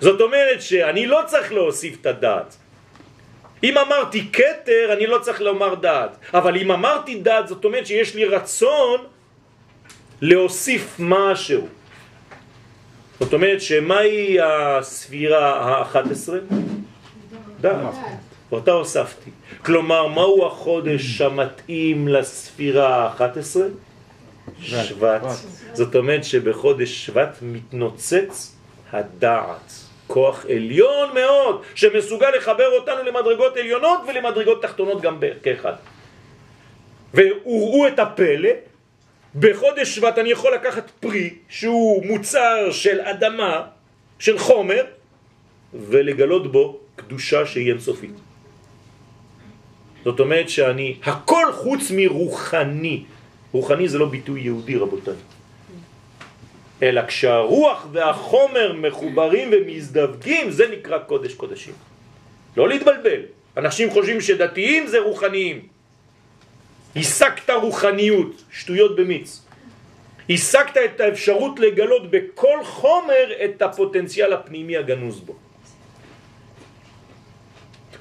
[0.00, 2.56] זאת אומרת שאני לא צריך להוסיף את הדעת.
[3.62, 6.16] אם אמרתי קטר, אני לא צריך לומר דעת.
[6.34, 9.00] אבל אם אמרתי דעת, זאת אומרת שיש לי רצון
[10.20, 11.68] להוסיף משהו.
[13.22, 16.32] זאת אומרת שמהי הספירה ה-11?
[17.60, 17.94] דעת.
[18.52, 19.30] אותה הוספתי.
[19.64, 23.60] כלומר, מהו החודש המתאים לספירה ה-11?
[24.62, 25.22] שבט.
[25.72, 28.56] זאת אומרת שבחודש שבט מתנוצץ
[28.92, 29.72] הדעת.
[30.06, 35.72] כוח עליון מאוד, שמסוגל לחבר אותנו למדרגות עליונות ולמדרגות תחתונות גם כאחד.
[37.14, 38.50] והוראו את הפלא,
[39.34, 43.62] בחודש שבט אני יכול לקחת פרי שהוא מוצר של אדמה,
[44.18, 44.84] של חומר,
[45.74, 48.14] ולגלות בו קדושה שהיא אינסופית.
[50.04, 53.04] זאת אומרת שאני הכל חוץ מרוחני.
[53.52, 55.14] רוחני זה לא ביטוי יהודי רבותיי.
[56.82, 61.74] אלא כשהרוח והחומר מחוברים ומזדווגים זה נקרא קודש קודשים.
[62.56, 63.20] לא להתבלבל.
[63.56, 65.71] אנשים חושבים שדתיים זה רוחניים.
[66.96, 69.40] השגת רוחניות, שטויות במיץ.
[70.30, 75.34] השגת את האפשרות לגלות בכל חומר את הפוטנציאל הפנימי הגנוז בו.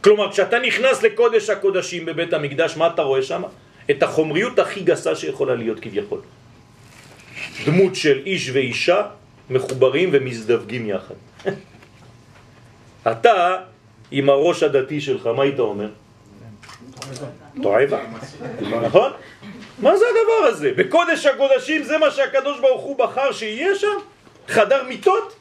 [0.04, 3.44] כלומר, כשאתה נכנס לקודש הקודשים בבית המקדש, מה אתה רואה שם?
[3.92, 6.22] את החומריות הכי גסה שיכולה להיות כביכול.
[7.66, 9.02] דמות של איש ואישה
[9.50, 11.16] מחוברים ומזדווגים יחד.
[13.12, 13.58] אתה,
[14.12, 15.90] עם הראש הדתי שלך, מה היית אומר?
[17.62, 18.00] תועבה.
[18.82, 19.12] נכון?
[19.80, 20.72] מה זה הדבר הזה?
[20.78, 23.98] בקודש הקודשים זה מה שהקדוש ברוך הוא בחר שיהיה שם?
[24.48, 25.36] חדר מיטות?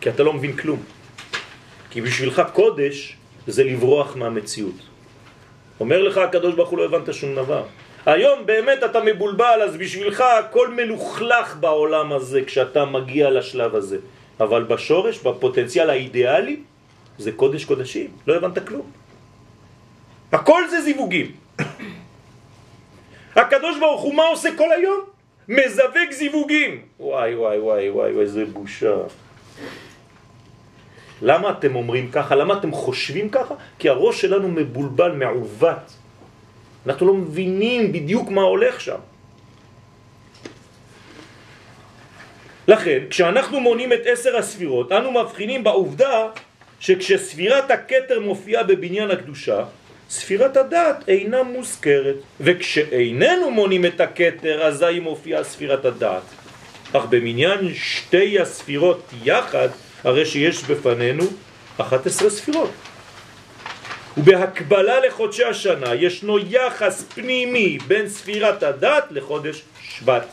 [0.00, 0.82] כי אתה לא מבין כלום.
[1.90, 3.16] כי בשבילך קודש
[3.46, 4.80] זה לברוח מהמציאות.
[5.80, 7.64] אומר לך הקדוש ברוך הוא לא הבנת שום דבר.
[8.06, 13.98] היום באמת אתה מבולבל, אז בשבילך הכל מלוכלך בעולם הזה כשאתה מגיע לשלב הזה.
[14.40, 16.56] אבל בשורש, בפוטנציאל האידיאלי,
[17.18, 18.08] זה קודש קודשים.
[18.26, 19.05] לא הבנת כלום.
[20.32, 21.32] הכל זה זיווגים.
[23.36, 25.00] הקדוש ברוך הוא מה עושה כל היום?
[25.48, 26.82] מזווג זיווגים.
[27.00, 28.96] וואי וואי וואי וואי, איזה בושה.
[31.22, 32.34] למה אתם אומרים ככה?
[32.34, 33.54] למה אתם חושבים ככה?
[33.78, 35.92] כי הראש שלנו מבולבל, מעוות.
[36.86, 38.98] אנחנו לא מבינים בדיוק מה הולך שם.
[42.68, 46.28] לכן, כשאנחנו מונים את עשר הספירות, אנו מבחינים בעובדה
[46.80, 49.64] שכשספירת הכתר מופיעה בבניין הקדושה,
[50.10, 56.22] ספירת הדת אינה מוזכרת, וכשאיננו מונים את הכתר, אזי מופיעה ספירת הדת.
[56.92, 59.68] אך במניין שתי הספירות יחד,
[60.04, 61.24] הרי שיש בפנינו
[61.76, 62.70] 11 ספירות.
[64.16, 70.26] ובהקבלה לחודשי השנה ישנו יחס פנימי בין ספירת הדת לחודש שבט.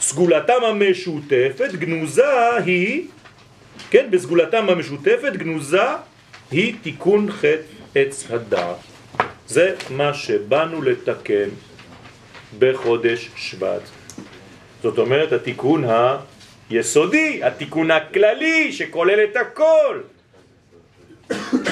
[0.00, 3.06] סגולתם המשותפת גנוזה היא,
[3.90, 5.82] כן, בסגולתם המשותפת גנוזה
[6.50, 8.76] היא תיקון חטא עץ הדעת.
[9.46, 11.48] זה מה שבאנו לתקן
[12.58, 13.82] בחודש שבט.
[14.82, 15.84] זאת אומרת התיקון
[16.70, 20.00] היסודי, התיקון הכללי שכולל את הכל.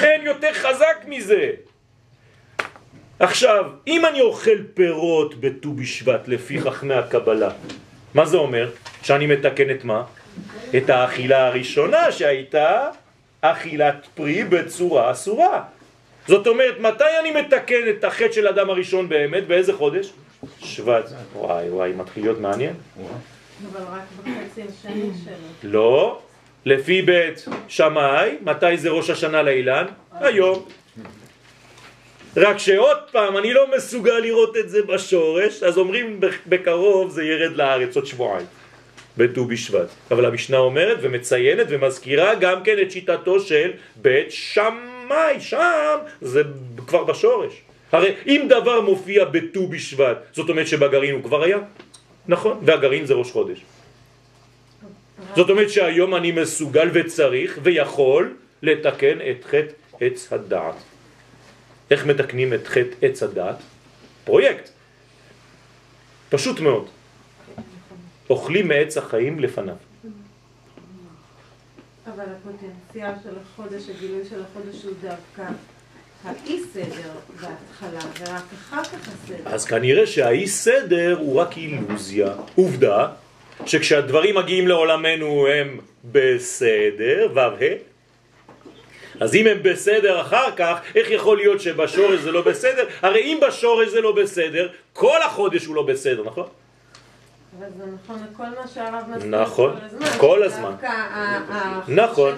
[0.03, 1.51] אין יותר חזק מזה.
[3.19, 7.49] עכשיו, אם אני אוכל פירות בט"ו בשבט לפי חכמי הקבלה,
[8.13, 8.69] מה זה אומר?
[9.03, 10.03] שאני מתקן את מה?
[10.77, 12.89] את האכילה הראשונה שהייתה
[13.41, 15.63] אכילת פרי בצורה אסורה.
[16.29, 19.47] זאת אומרת, מתי אני מתקן את החטא של אדם הראשון באמת?
[19.47, 20.09] באיזה חודש?
[20.59, 21.09] שבט.
[21.35, 22.73] וואי וואי, מתחיל להיות מעניין.
[23.71, 25.71] אבל רק בחצי השני שלו.
[25.71, 26.19] לא,
[26.65, 29.85] לפי בית שמאי, מתי זה ראש השנה לאילן?
[30.11, 30.65] היום.
[32.37, 37.55] רק שעוד פעם, אני לא מסוגל לראות את זה בשורש, אז אומרים בקרוב זה ירד
[37.55, 38.45] לארץ עוד שבועיים,
[39.17, 39.87] בט"ו בשבט.
[40.11, 44.88] אבל המשנה אומרת ומציינת ומזכירה גם כן את שיטתו של בית שמאי,
[45.39, 46.41] שם זה
[46.87, 47.61] כבר בשורש.
[47.91, 51.57] הרי אם דבר מופיע בט"ו בשבט, זאת אומרת שבגרעין הוא כבר היה?
[52.27, 53.59] נכון, והגרעין זה ראש חודש.
[55.35, 60.75] זאת אומרת שהיום אני מסוגל וצריך ויכול לתקן את חטא עץ הדעת.
[61.91, 63.55] איך מתקנים את חטא עץ הדעת?
[64.23, 64.69] פרויקט.
[66.29, 66.85] פשוט מאוד.
[68.29, 69.88] אוכלים מעץ החיים לפניו.
[72.15, 75.53] אבל הפוטנציאל של החודש, הגילוי של החודש הוא דווקא
[76.23, 79.37] האי סדר בהתחלה, ורק אחר כך הסדר.
[79.45, 82.33] אז כנראה שהאי סדר הוא רק אילוזיה.
[82.55, 83.07] עובדה
[83.65, 85.79] שכשהדברים מגיעים לעולמנו הם
[86.11, 87.49] בסדר, ו"ה,
[89.19, 92.85] אז אם הם בסדר אחר כך, איך יכול להיות שבשורש זה לא בסדר?
[93.01, 96.47] הרי אם בשורש זה לא בסדר, כל החודש הוא לא בסדר, נכון?
[97.59, 99.75] אבל זה נכון לכל מה שהרב מסביר נכון,
[100.17, 100.71] כל הזמן.
[100.79, 100.93] כל
[101.87, 102.33] נכון.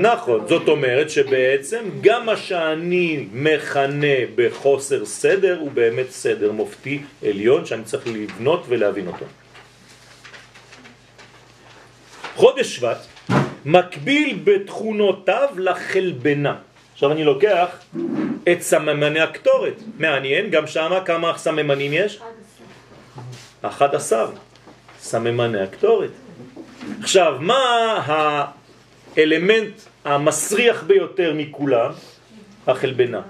[0.00, 0.68] נכון, את זאת.
[0.68, 8.06] אומרת שבעצם גם מה שאני מכנה בחוסר סדר הוא באמת סדר מופתי עליון שאני צריך
[8.06, 9.24] לבנות ולהבין אותו.
[12.34, 12.98] חודש שבט
[13.64, 16.56] מקביל בתכונותיו לחלבנה.
[16.92, 17.68] עכשיו אני לוקח
[18.52, 19.82] את סממני הקטורת.
[19.98, 22.16] מעניין, גם שמה כמה סממנים יש?
[22.16, 22.43] 11
[25.00, 26.10] סממני הקטורת.
[27.00, 27.54] עכשיו, מה
[29.16, 29.72] האלמנט
[30.04, 31.90] המסריח ביותר מכולם?
[32.66, 33.20] החלבנה.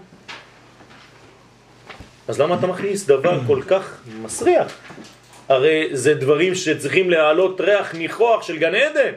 [2.29, 4.73] אז למה אתה מכניס דבר כל כך מסריח?
[5.49, 9.13] הרי זה דברים שצריכים להעלות ריח ניחוח של גן עדן.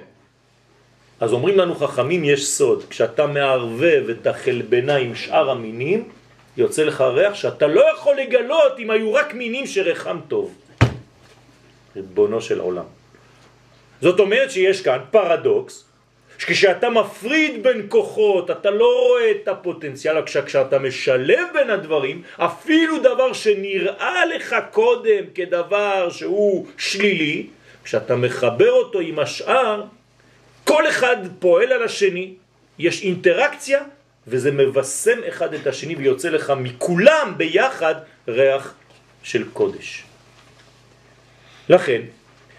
[1.20, 6.10] אז אומרים לנו חכמים יש סוד, כשאתה מערבב את החלבנה עם שאר המינים,
[6.58, 10.56] יוצא לך ריח שאתה לא יכול לגלות אם היו רק מינים שריחם טוב.
[11.98, 12.86] ריבונו של עולם.
[14.02, 15.84] זאת אומרת שיש כאן פרדוקס,
[16.38, 23.34] שכשאתה מפריד בין כוחות, אתה לא רואה את הפוטנציאל, כשאתה משלב בין הדברים, אפילו דבר
[23.34, 27.48] שנראה לך קודם כדבר שהוא שלילי,
[27.84, 29.84] כשאתה מחבר אותו עם השאר,
[30.64, 32.34] כל אחד פועל על השני,
[32.80, 33.84] יש אינטראקציה,
[34.28, 37.96] וזה מבשם אחד את השני ויוצא לך מכולם ביחד
[38.28, 38.74] ריח
[39.24, 40.07] של קודש.
[41.70, 42.02] לכן,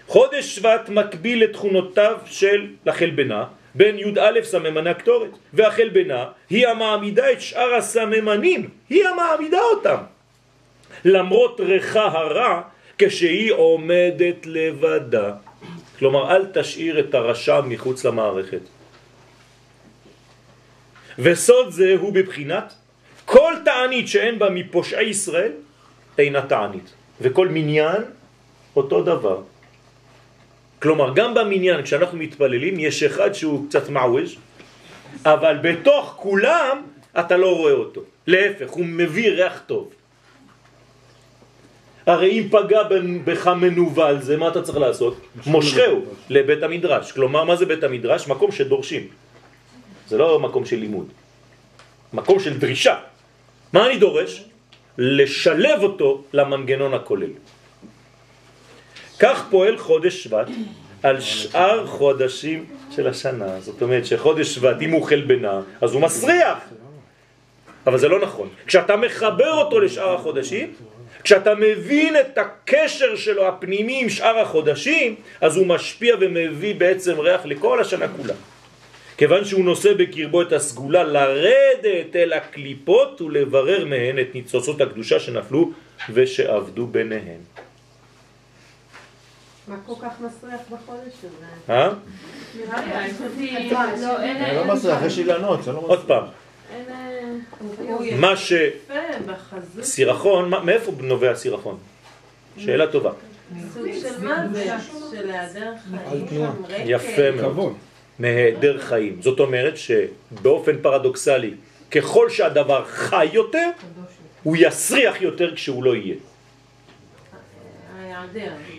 [0.07, 3.45] חודש שבט מקביל לתכונותיו של לחלבנה,
[3.75, 9.97] בין י"א סממני הקטורת, והחלבנה היא המעמידה את שאר הסממנים, היא המעמידה אותם.
[11.05, 12.61] למרות ריחה הרע,
[12.97, 15.31] כשהיא עומדת לבדה.
[15.99, 18.61] כלומר, אל תשאיר את הרשע מחוץ למערכת.
[21.19, 22.73] וסוד זה הוא בבחינת
[23.25, 25.51] כל תענית שאין בה מפושעי ישראל
[26.17, 28.01] אינה תענית, וכל מניין
[28.79, 29.39] אותו דבר.
[30.81, 34.37] כלומר, גם במניין, כשאנחנו מתפללים, יש אחד שהוא קצת מעווש,
[35.25, 36.75] אבל בתוך כולם
[37.19, 38.01] אתה לא רואה אותו.
[38.27, 39.91] להפך, הוא מביא ריח טוב.
[42.05, 42.81] הרי אם פגע
[43.25, 45.15] בך מנוול זה, מה אתה צריך לעשות?
[45.45, 47.11] מושכהו לבית המדרש.
[47.11, 48.27] כלומר, מה זה בית המדרש?
[48.27, 49.07] מקום שדורשים.
[50.07, 51.07] זה לא מקום של לימוד.
[52.13, 52.95] מקום של דרישה.
[53.73, 54.43] מה אני דורש?
[54.97, 57.33] לשלב אותו למנגנון הכולל.
[59.19, 60.47] כך פועל חודש שבט
[61.03, 63.59] על שאר חודשים של השנה.
[63.59, 66.57] זאת אומרת שחודש שבט, אם הוא חלבנה, אז הוא מסריח.
[67.87, 68.49] אבל זה לא נכון.
[68.65, 70.73] כשאתה מחבר אותו לשאר החודשים,
[71.23, 77.45] כשאתה מבין את הקשר שלו הפנימי עם שאר החודשים, אז הוא משפיע ומביא בעצם ריח
[77.45, 78.33] לכל השנה כולה.
[79.17, 85.71] כיוון שהוא נושא בקרבו את הסגולה לרדת אל הקליפות ולברר מהן את ניצוצות הקדושה שנפלו
[86.13, 87.41] ושעבדו ביניהן.
[89.69, 91.73] מה כל כך מסריח בחודש הזה?
[91.73, 91.89] אה?
[92.57, 93.69] נראה לי היחסי,
[94.01, 94.17] לא.
[94.17, 95.89] זה לא מסריח, יש אילנות, זה לא מסריח.
[95.89, 96.23] עוד פעם,
[98.19, 98.53] מה ש...
[99.81, 101.77] סירחון, מה- מאיפה נובע סירחון?
[102.57, 103.11] שאלה טובה.
[106.85, 107.73] יפה מאוד.
[108.19, 109.21] מהיעדר חיים.
[109.21, 111.53] זאת אומרת שבאופן פרדוקסלי,
[111.91, 113.69] ככל שהדבר חי יותר,
[114.43, 116.15] הוא יסריח יותר כשהוא לא יהיה.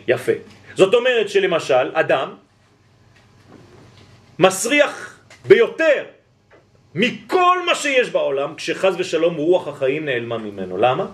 [0.08, 0.32] יפה.
[0.74, 2.34] זאת אומרת שלמשל, אדם
[4.38, 6.04] מסריח ביותר
[6.94, 10.76] מכל מה שיש בעולם, כשחז ושלום רוח החיים נעלמה ממנו.
[10.76, 11.06] למה?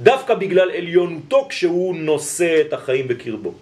[0.00, 3.54] דווקא בגלל עליונותו כשהוא נושא את החיים בקרבו.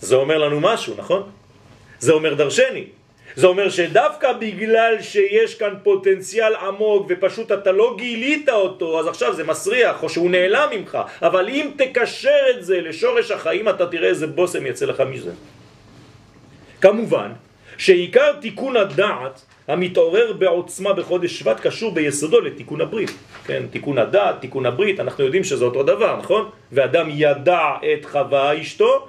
[0.00, 1.30] זה אומר לנו משהו, נכון?
[1.98, 2.84] זה אומר דרשני.
[3.36, 9.34] זה אומר שדווקא בגלל שיש כאן פוטנציאל עמוק ופשוט אתה לא גילית אותו, אז עכשיו
[9.34, 10.98] זה מסריח או שהוא נעלם ממך.
[11.22, 15.30] אבל אם תקשר את זה לשורש החיים, אתה תראה איזה בושם יצא לך מזה.
[16.80, 17.32] כמובן
[17.78, 23.10] שעיקר תיקון הדעת המתעורר בעוצמה בחודש שבט קשור ביסודו לתיקון הברית.
[23.44, 26.48] כן, תיקון הדעת, תיקון הברית, אנחנו יודעים שזה אותו דבר, נכון?
[26.72, 27.60] ואדם ידע
[27.92, 29.08] את חווה אשתו,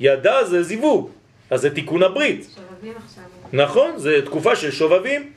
[0.00, 1.10] ידע זה זיווג,
[1.50, 2.40] אז זה תיקון הברית.
[2.40, 3.33] עכשיו.
[3.54, 5.30] נכון, זה תקופה של שובבים.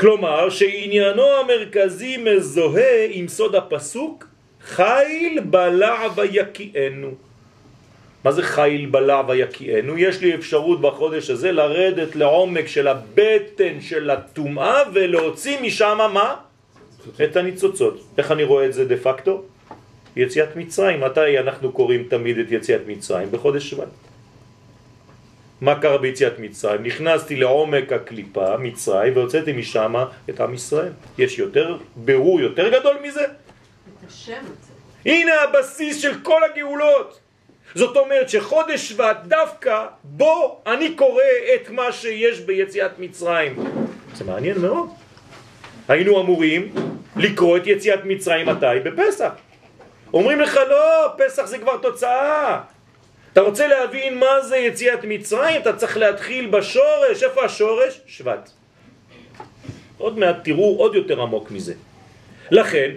[0.00, 4.26] כלומר שעניינו המרכזי מזוהה עם סוד הפסוק
[4.64, 7.10] חיל בלע ויקיענו.
[8.24, 9.98] מה זה חיל בלע ויקיענו?
[9.98, 16.36] יש לי אפשרות בחודש הזה לרדת לעומק של הבטן של הטומאה ולהוציא משם מה?
[17.24, 18.00] את הניצוצות.
[18.18, 19.42] איך אני רואה את זה דה פקטו?
[20.16, 21.00] יציאת מצרים.
[21.00, 23.28] מתי אנחנו קוראים תמיד את יציאת מצרים?
[23.30, 24.05] בחודש שבט.
[25.60, 26.82] מה קרה ביציאת מצרים?
[26.82, 29.94] נכנסתי לעומק הקליפה, מצרים, והוצאתי משם
[30.30, 30.92] את עם ישראל.
[31.18, 33.24] יש יותר ברור יותר גדול מזה?
[35.06, 37.20] הנה הבסיס של כל הגאולות.
[37.74, 41.22] זאת אומרת שחודש שבט דווקא בו אני קורא
[41.54, 43.56] את מה שיש ביציאת מצרים.
[44.14, 44.88] זה מעניין מאוד.
[45.88, 46.74] היינו אמורים
[47.16, 48.66] לקרוא את יציאת מצרים מתי?
[48.84, 49.32] בפסח.
[50.12, 52.60] אומרים לך לא, פסח זה כבר תוצאה.
[53.36, 55.60] אתה רוצה להבין מה זה יציאת מצרים?
[55.60, 57.22] אתה צריך להתחיל בשורש.
[57.22, 58.00] איפה השורש?
[58.06, 58.50] שבט.
[59.98, 61.74] עוד מעט תראו עוד יותר עמוק מזה.
[62.50, 62.90] לכן,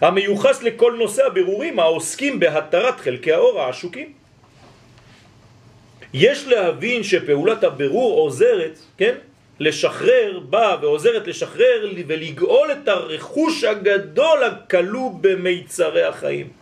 [0.00, 4.12] המיוחס לכל נושא הבירורים העוסקים בהתרת חלקי האור העשוקים.
[6.14, 9.14] יש להבין שפעולת הבירור עוזרת, כן?
[9.60, 16.57] לשחרר, באה ועוזרת לשחרר ולגאול את הרכוש הגדול הכלוא במיצרי החיים.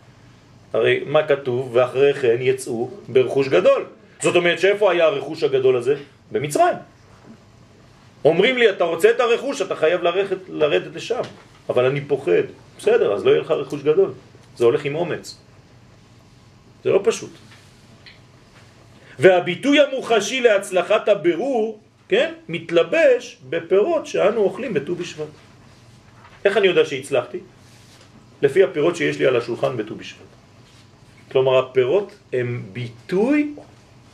[0.73, 1.75] הרי מה כתוב?
[1.75, 3.85] ואחרי כן יצאו ברכוש גדול.
[4.21, 5.95] זאת אומרת שאיפה היה הרכוש הגדול הזה?
[6.31, 6.77] במצרים.
[8.25, 11.21] אומרים לי, אתה רוצה את הרכוש, אתה חייב לרדת, לרדת לשם.
[11.69, 12.47] אבל אני פוחד.
[12.77, 14.11] בסדר, אז לא יהיה לך רכוש גדול.
[14.55, 15.37] זה הולך עם אומץ.
[16.83, 17.31] זה לא פשוט.
[19.19, 25.27] והביטוי המוחשי להצלחת הבירור, כן, מתלבש בפירות שאנו אוכלים בט"ו בשבט.
[26.45, 27.39] איך אני יודע שהצלחתי?
[28.41, 30.36] לפי הפירות שיש לי על השולחן בט"ו בשבט.
[31.31, 33.53] כלומר, הפירות הם ביטוי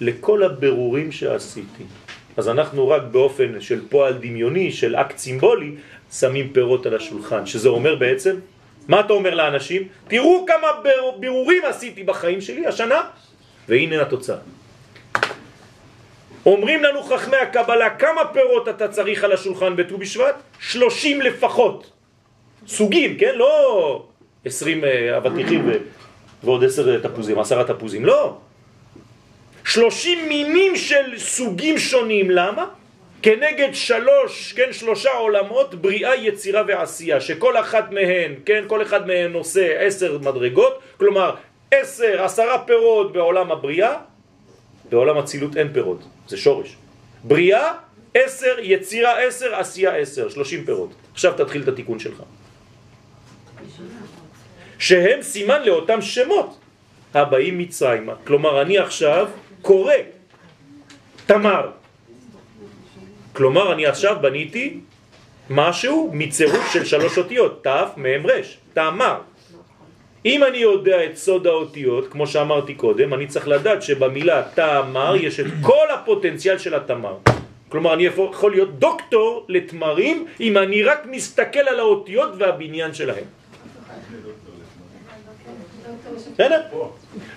[0.01, 1.83] לכל הבירורים שעשיתי.
[2.37, 5.71] אז אנחנו רק באופן של פועל דמיוני, של אקט סימבולי,
[6.11, 8.35] שמים פירות על השולחן, שזה אומר בעצם,
[8.87, 9.87] מה אתה אומר לאנשים?
[10.07, 10.67] תראו כמה
[11.19, 13.01] בירורים עשיתי בחיים שלי השנה,
[13.69, 14.37] והנה התוצאה.
[16.45, 20.35] אומרים לנו חכמי הקבלה, כמה פירות אתה צריך על השולחן בט"ו בשבט?
[20.59, 21.91] שלושים לפחות.
[22.67, 23.35] סוגים, כן?
[23.35, 24.05] לא
[24.45, 25.69] עשרים אה, אבטיחים
[26.43, 28.37] ועוד עשר תפוזים, עשרה תפוזים, לא.
[29.65, 32.65] שלושים מינים של סוגים שונים, למה?
[33.21, 39.31] כנגד שלוש, כן, שלושה עולמות, בריאה, יצירה ועשייה, שכל אחת מהן, כן, כל אחד מהן
[39.31, 41.35] נושא עשר מדרגות, כלומר
[41.71, 43.95] עשר, עשרה פירות בעולם הבריאה,
[44.89, 46.75] בעולם הצילות אין פירות, זה שורש.
[47.23, 47.73] בריאה,
[48.13, 50.89] עשר, יצירה עשר, עשייה עשר, שלושים פירות.
[51.13, 52.23] עכשיו תתחיל את התיקון שלך.
[54.83, 56.59] שהם סימן לאותם שמות
[57.13, 58.13] הבאים מצרימה.
[58.27, 59.27] כלומר, אני עכשיו
[59.61, 59.93] קורא
[61.25, 61.71] תמר.
[63.33, 64.79] כלומר, אני עכשיו בניתי
[65.49, 69.17] משהו מצירוף של שלוש אותיות, ת', מ', ר', תמר.
[70.25, 75.39] אם אני יודע את סוד האותיות, כמו שאמרתי קודם, אני צריך לדעת שבמילה תמר יש
[75.39, 77.15] את כל הפוטנציאל של התמר.
[77.69, 83.42] כלומר, אני יכול להיות דוקטור לתמרים אם אני רק מסתכל על האותיות והבניין שלהם.
[86.33, 86.61] בסדר?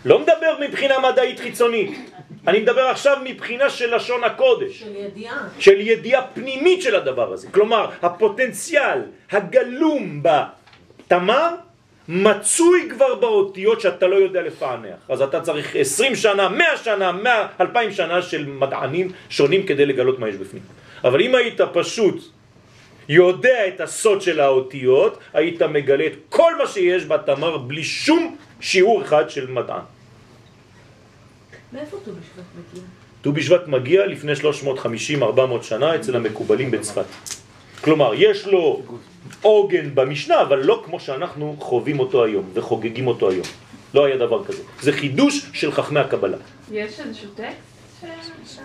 [0.05, 2.11] לא מדבר מבחינה מדעית חיצונית,
[2.47, 4.78] אני מדבר עכשיו מבחינה של לשון הקודש.
[4.80, 5.49] של ידיעה.
[5.59, 7.49] של ידיעה פנימית של הדבר הזה.
[7.51, 11.49] כלומר, הפוטנציאל הגלום בתמר
[12.09, 14.99] מצוי כבר באותיות שאתה לא יודע לפענח.
[15.09, 20.18] אז אתה צריך 20 שנה, 100 שנה, 100, 2000 שנה של מדענים שונים כדי לגלות
[20.18, 20.62] מה יש בפנים.
[21.05, 22.36] אבל אם היית פשוט
[23.09, 29.02] יודע את הסוד של האותיות, היית מגלה את כל מה שיש בתמר בלי שום שיעור
[29.02, 29.80] אחד של מדען.
[31.72, 32.82] מאיפה ט"ו בשבט מגיע?
[33.22, 34.32] ט"ו בשבט מגיע לפני
[35.20, 37.04] 350-400 שנה אצל המקובלים בצפת.
[37.80, 38.82] כלומר, יש לו
[39.42, 43.46] עוגן במשנה, אבל לא כמו שאנחנו חווים אותו היום וחוגגים אותו היום.
[43.94, 44.62] לא היה דבר כזה.
[44.80, 46.36] זה חידוש של חכמי הקבלה.
[46.72, 47.76] יש איזשהו טקסט?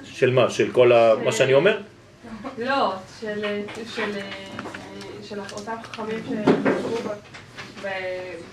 [0.03, 0.49] של מה?
[0.49, 0.91] של כל.
[1.23, 1.77] מה שאני אומר?
[2.57, 3.45] לא, של,
[5.53, 6.19] אותם חכמים
[7.83, 7.87] ב-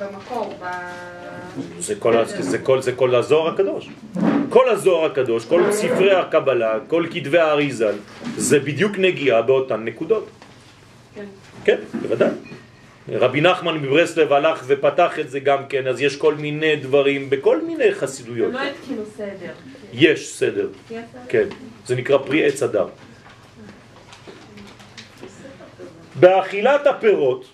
[0.03, 0.55] במקור.
[1.79, 3.89] זה כל, זה, כל, זה כל הזוהר הקדוש.
[4.49, 7.95] כל הזוהר הקדוש, כל ספרי הקבלה, כל כתבי האריזל,
[8.37, 10.29] זה בדיוק נגיעה באותן נקודות.
[11.15, 11.25] כן.
[11.65, 12.31] כן, בוודאי.
[13.13, 17.63] רבי נחמן מברסלב הלך ופתח את זה גם כן, אז יש כל מיני דברים בכל
[17.63, 18.53] מיני חסידויות.
[18.53, 19.03] לא התקינו.
[19.93, 21.09] יש סדר, יש סדר?
[21.29, 21.49] כן.
[21.87, 22.87] זה נקרא פרי עץ הדר.
[26.21, 27.45] באכילת הפירות,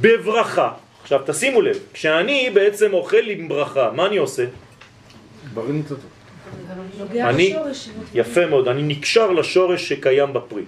[0.00, 0.72] בברכה,
[1.02, 4.44] עכשיו תשימו לב, כשאני בעצם אוכל עם ברכה, מה אני עושה?
[6.98, 7.88] נוגע אני- בשורש.
[8.14, 10.62] יפה מאוד, אני נקשר לשורש שקיים בפרי.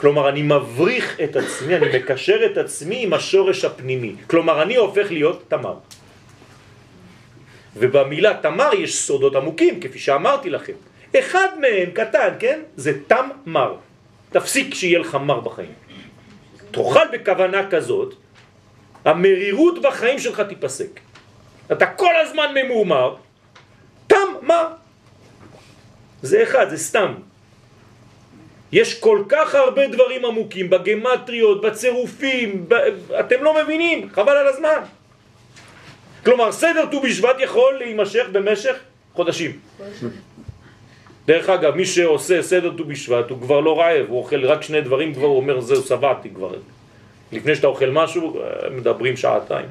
[0.00, 4.14] כלומר, אני מבריך את עצמי, אני מקשר את עצמי עם השורש הפנימי.
[4.26, 5.74] כלומר, אני הופך להיות תמר.
[7.76, 10.72] ובמילה תמר יש סודות עמוקים, כפי שאמרתי לכם.
[11.18, 12.60] אחד מהם, קטן, כן?
[12.76, 13.74] זה תמר.
[14.32, 15.72] תפסיק שיהיה לך מר בחיים.
[16.70, 18.14] תאכל בכוונה כזאת,
[19.04, 21.00] המרירות בחיים שלך תיפסק.
[21.72, 23.14] אתה כל הזמן ממומר,
[24.06, 24.66] תמר.
[26.22, 27.14] זה אחד, זה סתם.
[28.72, 32.74] יש כל כך הרבה דברים עמוקים בגמטריות, בצירופים, ב...
[33.20, 34.82] אתם לא מבינים, חבל על הזמן.
[36.24, 38.76] כלומר, סדר ט"ו בשבט יכול להימשך במשך
[39.14, 39.58] חודשים.
[41.30, 44.80] דרך אגב, מי שעושה סדר ט"ו בשבט הוא כבר לא רעב, הוא אוכל רק שני
[44.80, 46.54] דברים, כבר הוא אומר זהו, שבעתי כבר.
[47.32, 49.66] לפני שאתה אוכל משהו, אה, מדברים שעתיים.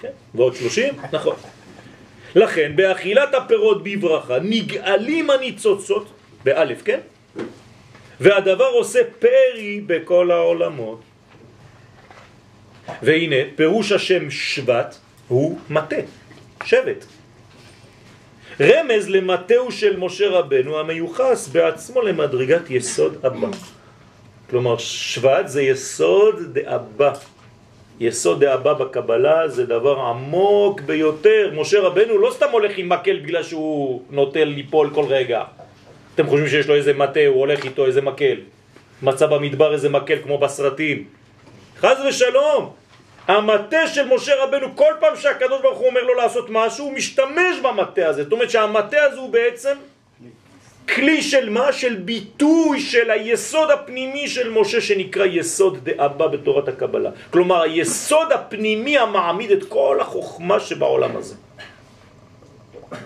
[0.00, 0.94] כן, ועוד שלושים?
[1.12, 1.36] נכון.
[2.34, 6.06] לכן, באכילת הפירות בברכה נגאלים הניצוצות,
[6.44, 7.00] באלף, כן?
[8.20, 11.00] והדבר עושה פרי בכל העולמות.
[13.02, 14.96] והנה, פירוש השם שבט
[15.28, 16.02] הוא מטה,
[16.64, 17.15] שבט.
[18.60, 23.48] רמז למטהו של משה רבנו המיוחס בעצמו למדרגת יסוד אבא.
[24.50, 27.12] כלומר, שבט זה יסוד דאבא.
[28.00, 31.50] יסוד דאבא בקבלה זה דבר עמוק ביותר.
[31.54, 35.42] משה רבנו לא סתם הולך עם מקל בגלל שהוא נוטה ליפול כל רגע.
[36.14, 38.36] אתם חושבים שיש לו איזה מטה, הוא הולך איתו איזה מקל.
[39.02, 41.04] מצא במדבר איזה מקל כמו בסרטים.
[41.78, 42.72] חז ושלום,
[43.28, 47.58] המטה של משה רבנו, כל פעם שהקדוש ברוך הוא אומר לו לעשות משהו, הוא משתמש
[47.62, 48.22] במטה הזה.
[48.22, 49.76] זאת אומרת שהמטה הזה הוא בעצם
[50.94, 51.72] כלי של מה?
[51.72, 57.10] של ביטוי של היסוד הפנימי של משה שנקרא יסוד דאבא בתורת הקבלה.
[57.30, 61.34] כלומר, היסוד הפנימי המעמיד את כל החוכמה שבעולם הזה.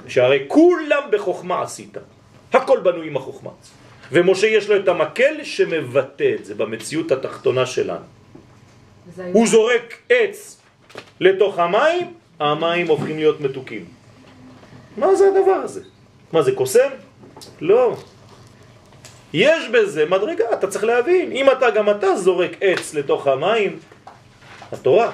[0.08, 1.96] שהרי כולם בחוכמה עשית.
[2.52, 3.50] הכל בנוי עם החוכמה.
[4.12, 8.19] ומשה יש לו את המקל שמבטא את זה במציאות התחתונה שלנו.
[9.32, 10.60] הוא זורק עץ
[11.20, 13.84] לתוך המים, המים הופכים להיות מתוקים.
[14.96, 15.80] מה זה הדבר הזה?
[16.32, 16.88] מה זה קוסם?
[17.60, 17.96] לא.
[19.32, 21.32] יש בזה מדרגה, אתה צריך להבין.
[21.32, 23.78] אם אתה גם אתה זורק עץ לתוך המים,
[24.72, 25.12] התורה,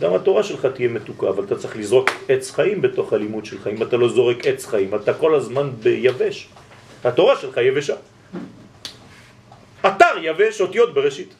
[0.00, 3.66] גם התורה שלך תהיה מתוקה, אבל אתה צריך לזרוק עץ חיים בתוך הלימוד שלך.
[3.66, 6.48] אם אתה לא זורק עץ חיים, אתה כל הזמן ביבש.
[7.04, 7.94] התורה שלך יבשה.
[9.86, 11.34] אתר יבש, אותיות בראשית.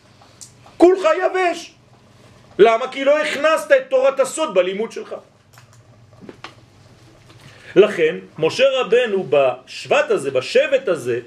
[0.76, 1.77] כולך יבש.
[2.58, 2.88] למה?
[2.88, 5.14] כי לא הכנסת את תורת הסוד בלימוד שלך.
[7.76, 11.20] לכן, משה רבנו בשבט הזה, בשבט הזה,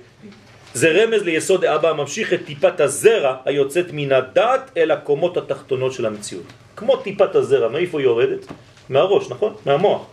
[0.73, 6.05] זה רמז ליסוד האבא הממשיך את טיפת הזרע היוצאת מן הדעת אל הקומות התחתונות של
[6.05, 6.45] המציאות.
[6.75, 8.45] כמו טיפת הזרע, מאיפה היא יורדת?
[8.89, 9.55] מהראש, נכון?
[9.65, 10.05] מהמוח.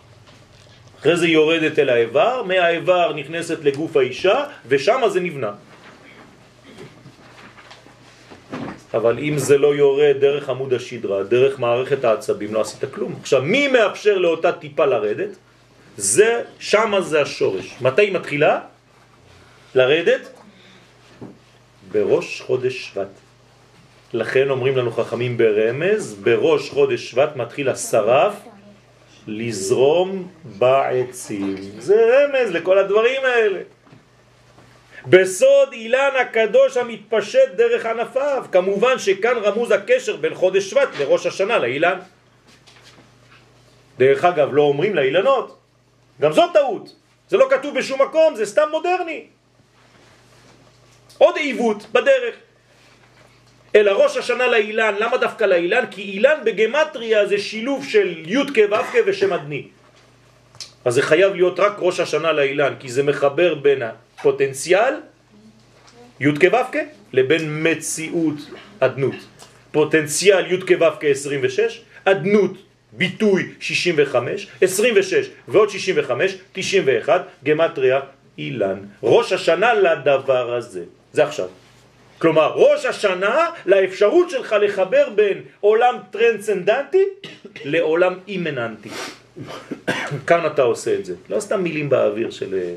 [0.99, 5.51] אחרי זה יורדת אל האיבר, מהאיבר נכנסת לגוף האישה, ושם זה נבנה.
[8.93, 13.15] אבל אם זה לא יורד דרך עמוד השדרה, דרך מערכת העצבים, לא עשית כלום.
[13.21, 15.29] עכשיו, מי מאפשר לאותה טיפה לרדת?
[15.97, 17.75] זה, שמה זה השורש.
[17.81, 18.59] מתי היא מתחילה?
[19.75, 20.29] לרדת?
[21.91, 23.07] בראש חודש שבט.
[24.13, 28.33] לכן אומרים לנו חכמים ברמז, בראש חודש שבט מתחיל השרף
[29.27, 30.27] לזרום
[30.57, 31.55] בעצים.
[31.79, 33.59] זה רמז לכל הדברים האלה.
[35.07, 38.45] בסוד אילן הקדוש המתפשט דרך ענפיו.
[38.51, 41.99] כמובן שכאן רמוז הקשר בין חודש שבט לראש השנה לאילן.
[43.97, 45.57] דרך אגב, לא אומרים לאילנות.
[46.21, 46.95] גם זאת טעות.
[47.29, 49.25] זה לא כתוב בשום מקום, זה סתם מודרני.
[51.17, 52.35] עוד עיוות בדרך.
[53.75, 55.85] אלא ראש השנה לאילן, למה דווקא לאילן?
[55.91, 59.67] כי אילן בגמטריה זה שילוב של י' כו' ושם אדני.
[60.85, 63.81] אז זה חייב להיות רק ראש השנה לאילן, כי זה מחבר בין
[64.19, 64.93] הפוטנציאל,
[66.19, 66.79] י' כו'
[67.13, 68.35] לבין מציאות
[68.79, 69.15] אדנות.
[69.71, 72.57] פוטנציאל י' כו' 26, אדנות
[72.91, 77.99] ביטוי 65, 26 ועוד 65, 91, גמטריה
[78.37, 78.79] אילן.
[79.03, 80.83] ראש השנה לדבר הזה.
[81.13, 81.47] זה עכשיו.
[82.17, 87.03] כלומר, ראש השנה לאפשרות שלך לחבר בין עולם טרנסצנדנטי
[87.65, 88.89] לעולם אימננטי.
[90.27, 91.15] כאן אתה עושה את זה.
[91.29, 92.75] לא סתם מילים באוויר של...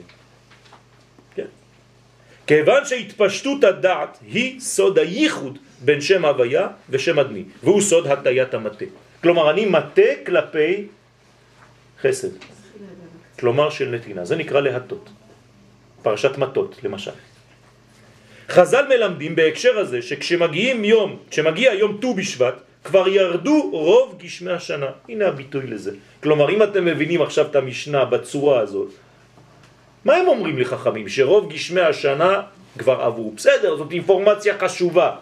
[2.53, 8.85] כיוון שהתפשטות הדעת היא סוד הייחוד בין שם הוויה ושם אדמי, והוא סוד הטיית המטה.
[9.23, 10.87] כלומר, אני מטה כלפי
[12.03, 12.29] חסד.
[13.41, 14.25] כלומר של נתינה.
[14.25, 15.09] זה נקרא להטות.
[16.03, 17.17] פרשת מטות, למשל.
[18.49, 24.91] חז"ל מלמדים בהקשר הזה שכשמגיעים יום, כשמגיע יום ט"ו בשבט, כבר ירדו רוב גשמי השנה.
[25.09, 25.93] הנה הביטוי לזה.
[26.23, 28.89] כלומר, אם אתם מבינים עכשיו את המשנה בצורה הזאת,
[30.05, 31.09] מה הם אומרים לחכמים?
[31.09, 32.43] שרוב גשמי השנה
[32.79, 33.31] כבר עברו.
[33.31, 35.17] בסדר, זאת אינפורמציה חשובה.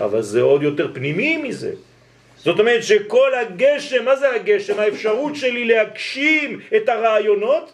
[0.00, 1.72] אבל זה עוד יותר פנימי מזה.
[2.36, 4.80] זאת אומרת שכל הגשם, מה זה הגשם?
[4.80, 7.72] האפשרות שלי להגשים את הרעיונות,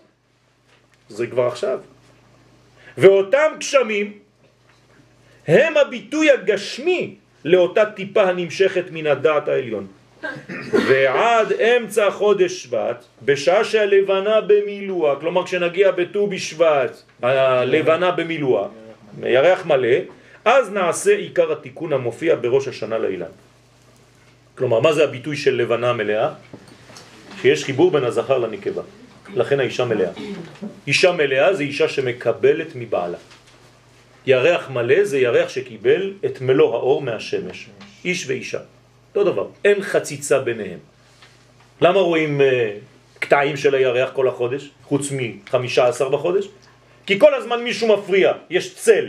[1.09, 1.81] זה כבר עכשיו.
[2.99, 4.19] ואותם גשמים
[5.47, 7.15] הם הביטוי הגשמי
[7.45, 9.87] לאותה טיפה הנמשכת מן הדעת העליון.
[10.89, 18.69] ועד אמצע חודש שבט, בשעה שהלבנה במילואה, כלומר כשנגיע בט"ו בשבט, הלבנה במילואה,
[19.23, 19.97] ירח מלא,
[20.45, 23.33] אז נעשה עיקר התיקון המופיע בראש השנה לאילן.
[24.55, 26.31] כלומר, מה זה הביטוי של לבנה מלאה?
[27.43, 28.83] שיש חיבור בין הזכר לנקבה.
[29.35, 30.11] לכן האישה מלאה.
[30.87, 33.19] אישה מלאה זה אישה שמקבלת מבעלה.
[34.27, 37.69] ירח מלא זה ירח שקיבל את מלוא האור מהשמש.
[38.05, 38.59] איש ואישה.
[39.17, 39.47] אותו דבר.
[39.65, 40.79] אין חציצה ביניהם.
[41.81, 42.45] למה רואים uh,
[43.19, 46.49] קטעים של הירח כל החודש, חוץ מחמישה עשר בחודש?
[47.07, 49.07] כי כל הזמן מישהו מפריע, יש צל.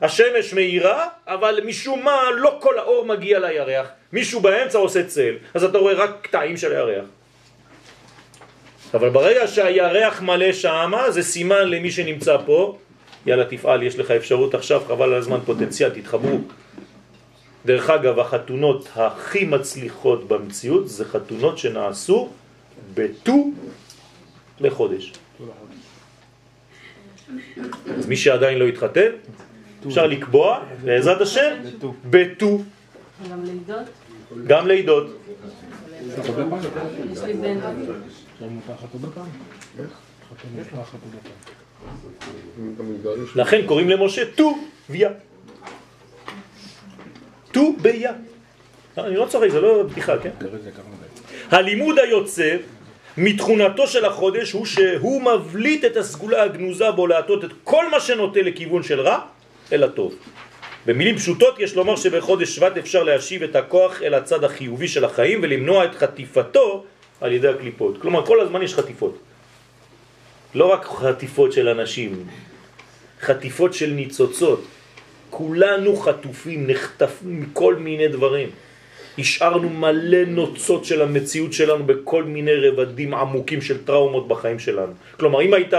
[0.00, 3.86] השמש מאירה, אבל משום מה לא כל האור מגיע לירח.
[4.12, 7.04] מישהו באמצע עושה צל, אז אתה רואה רק קטעים של הירח.
[8.94, 12.78] אבל ברגע שהירח מלא שמה, זה סימן למי שנמצא פה,
[13.26, 16.38] יאללה תפעל, יש לך אפשרות עכשיו, חבל על הזמן פוטנציאל, תתחברו.
[17.68, 22.28] דרך אגב, החתונות הכי מצליחות במציאות זה חתונות שנעשו
[22.94, 23.50] בט"ו
[24.60, 25.12] לחודש.
[27.98, 29.10] אז מי שעדיין לא התחתן,
[29.86, 31.54] אפשר לקבוע, בעזרת השם,
[32.10, 32.62] בט"ו,
[33.30, 33.86] גם לידות?
[34.46, 35.06] גם לידות.
[43.34, 44.22] לכן קוראים למשה
[47.52, 48.12] ט"ו-ביה.
[48.12, 48.12] ט"ו-ביה.
[48.98, 50.30] אני לא צוחק, זה לא בדיחה, כן?
[51.50, 52.56] הלימוד היוצא
[53.16, 58.42] מתכונתו של החודש הוא שהוא מבליט את הסגולה הגנוזה בו להטות את כל מה שנוטה
[58.42, 59.18] לכיוון של רע
[59.72, 60.14] אל הטוב.
[60.86, 65.40] במילים פשוטות יש לומר שבחודש שבט אפשר להשיב את הכוח אל הצד החיובי של החיים
[65.42, 66.84] ולמנוע את חטיפתו
[67.20, 68.00] על ידי הקליפות.
[68.00, 69.18] כלומר, כל הזמן יש חטיפות.
[70.54, 72.26] לא רק חטיפות של אנשים,
[73.20, 74.64] חטיפות של ניצוצות.
[75.38, 78.48] כולנו חטופים, נחטפים מכל מיני דברים.
[79.18, 84.92] השארנו מלא נוצות של המציאות שלנו בכל מיני רבדים עמוקים של טראומות בחיים שלנו.
[85.18, 85.74] כלומר, אם היית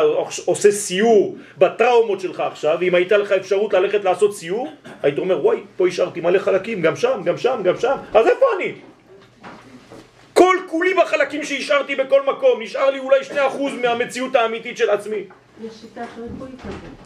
[0.46, 4.68] עושה סיור בטראומות שלך עכשיו, ואם הייתה לך אפשרות ללכת לעשות סיור,
[5.04, 8.46] היית אומר, וואי, פה השארתי מלא חלקים, גם שם, גם שם, גם שם, אז איפה
[8.58, 8.74] אני?
[10.34, 13.36] כל כולי בחלקים שהשארתי בכל מקום, נשאר לי אולי 2%
[13.82, 15.24] מהמציאות האמיתית של עצמי.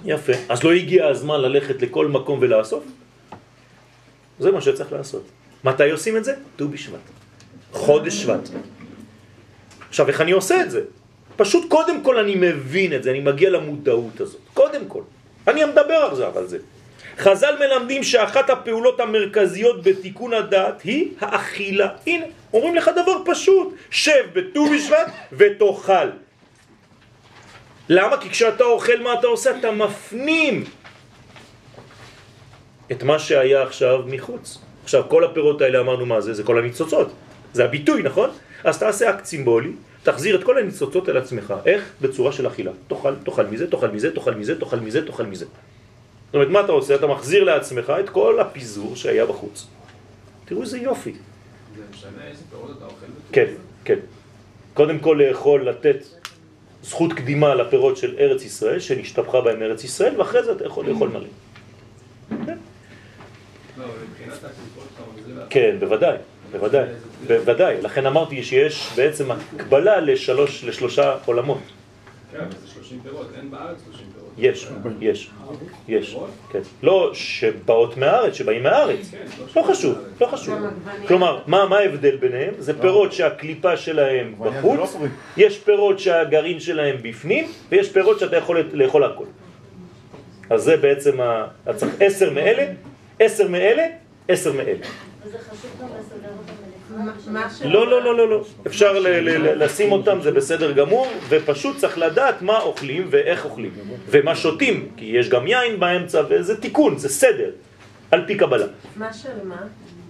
[0.05, 0.33] יפה.
[0.49, 2.83] אז לא הגיע הזמן ללכת לכל מקום ולאסוף?
[4.39, 5.23] זה מה שצריך לעשות.
[5.63, 6.33] מתי עושים את זה?
[6.55, 6.99] ט"ו בשבט.
[7.71, 8.49] חודש שבט.
[9.89, 10.81] עכשיו, איך אני עושה את זה?
[11.35, 14.41] פשוט קודם כל אני מבין את זה, אני מגיע למודעות הזאת.
[14.53, 15.01] קודם כל.
[15.47, 16.57] אני מדבר עכשיו על זה.
[17.17, 21.89] חז"ל מלמדים שאחת הפעולות המרכזיות בתיקון הדת היא האכילה.
[22.07, 26.22] הנה, אומרים לך דבר פשוט, שב בט"ו בשבט ותאכל.
[27.89, 28.17] למה?
[28.17, 29.59] כי כשאתה אוכל מה אתה עושה?
[29.59, 30.63] אתה מפנים
[32.91, 34.57] את מה שהיה עכשיו מחוץ.
[34.83, 36.33] עכשיו, כל הפירות האלה אמרנו מה זה?
[36.33, 37.11] זה כל הניצוצות.
[37.53, 38.29] זה הביטוי, נכון?
[38.63, 39.71] אז תעשה אקט סימבולי,
[40.03, 41.53] תחזיר את כל הניצוצות אל עצמך.
[41.65, 41.83] איך?
[42.01, 42.71] בצורה של אכילה.
[42.87, 45.45] תאכל, תאכל מזה, תאכל מזה, תאכל מזה, תאכל מזה, תאכל מזה.
[45.45, 46.95] זאת אומרת, מה אתה עושה?
[46.95, 49.67] אתה מחזיר לעצמך את כל הפיזור שהיה בחוץ.
[50.45, 51.13] תראו איזה יופי.
[51.75, 53.05] זה משנה איזה פירות אתה אוכל?
[53.31, 53.53] כן,
[53.85, 53.99] כן.
[54.73, 56.05] קודם כל לאכול, לתת
[56.83, 61.09] זכות קדימה לפירות של ארץ ישראל, שנשתפכה בהם ארץ ישראל, ואחרי זה אתה יכול לאכול
[61.09, 61.27] מלא.
[62.45, 62.57] כן.
[63.77, 63.85] לא,
[64.27, 64.47] לעצמך.
[65.49, 66.17] כן, בוודאי,
[66.51, 66.87] בוודאי,
[67.27, 67.81] בוודאי.
[67.81, 71.59] לכן אמרתי שיש בעצם הקבלה לשלוש, לשלושה עולמות.
[72.31, 74.12] כן, אבל זה 30 פירות, אין בארץ 30 פירות.
[74.37, 74.67] יש,
[75.01, 75.29] יש,
[75.87, 76.17] יש,
[76.51, 76.59] כן.
[76.83, 79.11] לא שבאות מהארץ, שבאים מהארץ.
[79.55, 80.55] לא חשוב, לא חשוב.
[80.55, 80.69] גם.
[81.07, 82.53] כלומר, מה מה ההבדל ביניהם?
[82.59, 85.07] זה פירות שהקליפה שלהם זה לא בחוץ, פרי.
[85.37, 89.25] יש פירות שהגרעין שלהם בפנים, ויש פירות שאתה יכול לאכול הכל.
[90.49, 91.17] אז זה בעצם,
[91.63, 92.65] אתה צריך עשר מאלה,
[93.19, 93.83] עשר מאלה,
[94.27, 94.85] עשר מאלה.
[97.65, 98.45] לא, לא, לא, לא, לא.
[98.67, 98.99] אפשר
[99.55, 103.71] לשים אותם, זה בסדר גמור, ופשוט צריך לדעת מה אוכלים ואיך אוכלים,
[104.09, 107.49] ומה שותים, כי יש גם יין באמצע, וזה תיקון, זה סדר,
[108.11, 108.65] על פי קבלה.
[108.95, 109.55] מה של מה?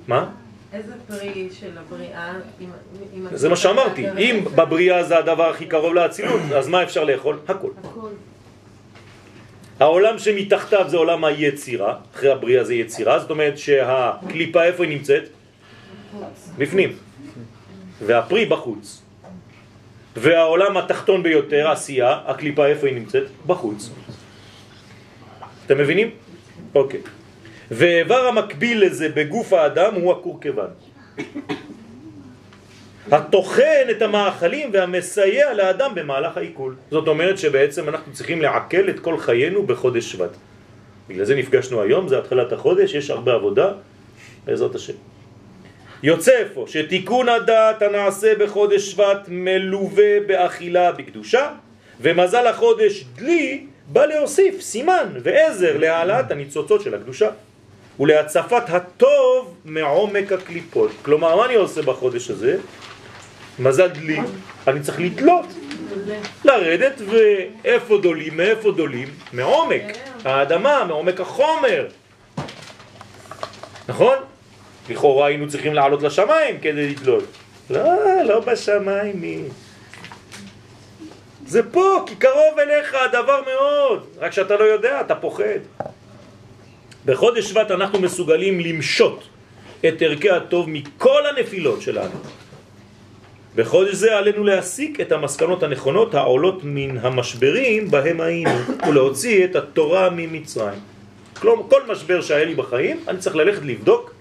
[0.07, 0.29] מה?
[0.73, 2.33] איזה פרי של הבריאה?
[2.61, 7.39] אם- זה מה שאמרתי, אם בבריאה זה הדבר הכי קרוב לאצילות, אז מה אפשר לאכול?
[7.47, 7.69] הכל.
[7.83, 8.07] הכל.
[9.79, 15.23] העולם שמתחתיו זה עולם היצירה, אחרי הבריאה זה יצירה, זאת אומרת שהקליפה איפה היא נמצאת?
[16.57, 16.95] בפנים.
[18.05, 19.01] והפרי בחוץ.
[20.15, 23.23] והעולם התחתון ביותר, העשייה, הקליפה איפה היא נמצאת?
[23.45, 23.89] בחוץ.
[25.65, 26.09] אתם מבינים?
[26.75, 26.99] אוקיי.
[27.71, 30.71] ואיבר המקביל לזה בגוף האדם הוא הקורקבן.
[33.11, 36.75] התוכן את המאכלים והמסייע לאדם במהלך העיכול.
[36.91, 40.37] זאת אומרת שבעצם אנחנו צריכים לעכל את כל חיינו בחודש שבט.
[41.09, 43.71] בגלל זה נפגשנו היום, זה התחלת החודש, יש הרבה עבודה,
[44.45, 44.93] בעזרת השם.
[46.03, 51.49] יוצא אפוא שתיקון הדעת הנעשה בחודש שבט מלווה באכילה בקדושה,
[52.01, 57.29] ומזל החודש דלי בא להוסיף סימן ועזר להעלאת הניצוצות של הקדושה
[57.99, 60.91] ולהצפת הטוב מעומק הקליפות.
[61.01, 62.57] כלומר, מה אני עושה בחודש הזה?
[63.59, 64.19] מזל דלי,
[64.67, 65.45] אני צריך לתלות,
[66.45, 68.37] לרדת, ואיפה דולים?
[68.37, 69.07] מאיפה דולים?
[69.33, 69.83] מעומק
[70.25, 71.87] האדמה, מעומק החומר.
[73.87, 74.17] נכון?
[74.89, 77.23] לכאורה היינו צריכים לעלות לשמיים כדי לתלות.
[77.69, 79.21] לא, לא בשמיים.
[79.21, 79.41] מי.
[81.47, 84.05] זה פה, כי קרוב אליך הדבר מאוד.
[84.19, 85.59] רק שאתה לא יודע, אתה פוחד.
[87.05, 89.23] בחודש שבט אנחנו מסוגלים למשות
[89.87, 92.19] את ערכי הטוב מכל הנפילות שלנו.
[93.55, 98.57] בחודש זה עלינו להסיק את המסקנות הנכונות העולות מן המשברים בהם היינו
[98.87, 100.79] ולהוציא את התורה ממצרים.
[101.33, 104.12] כלומר, כל משבר שהיה לי בחיים, אני צריך ללכת לבדוק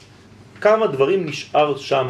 [0.63, 2.09] כמה דברים נשאר שם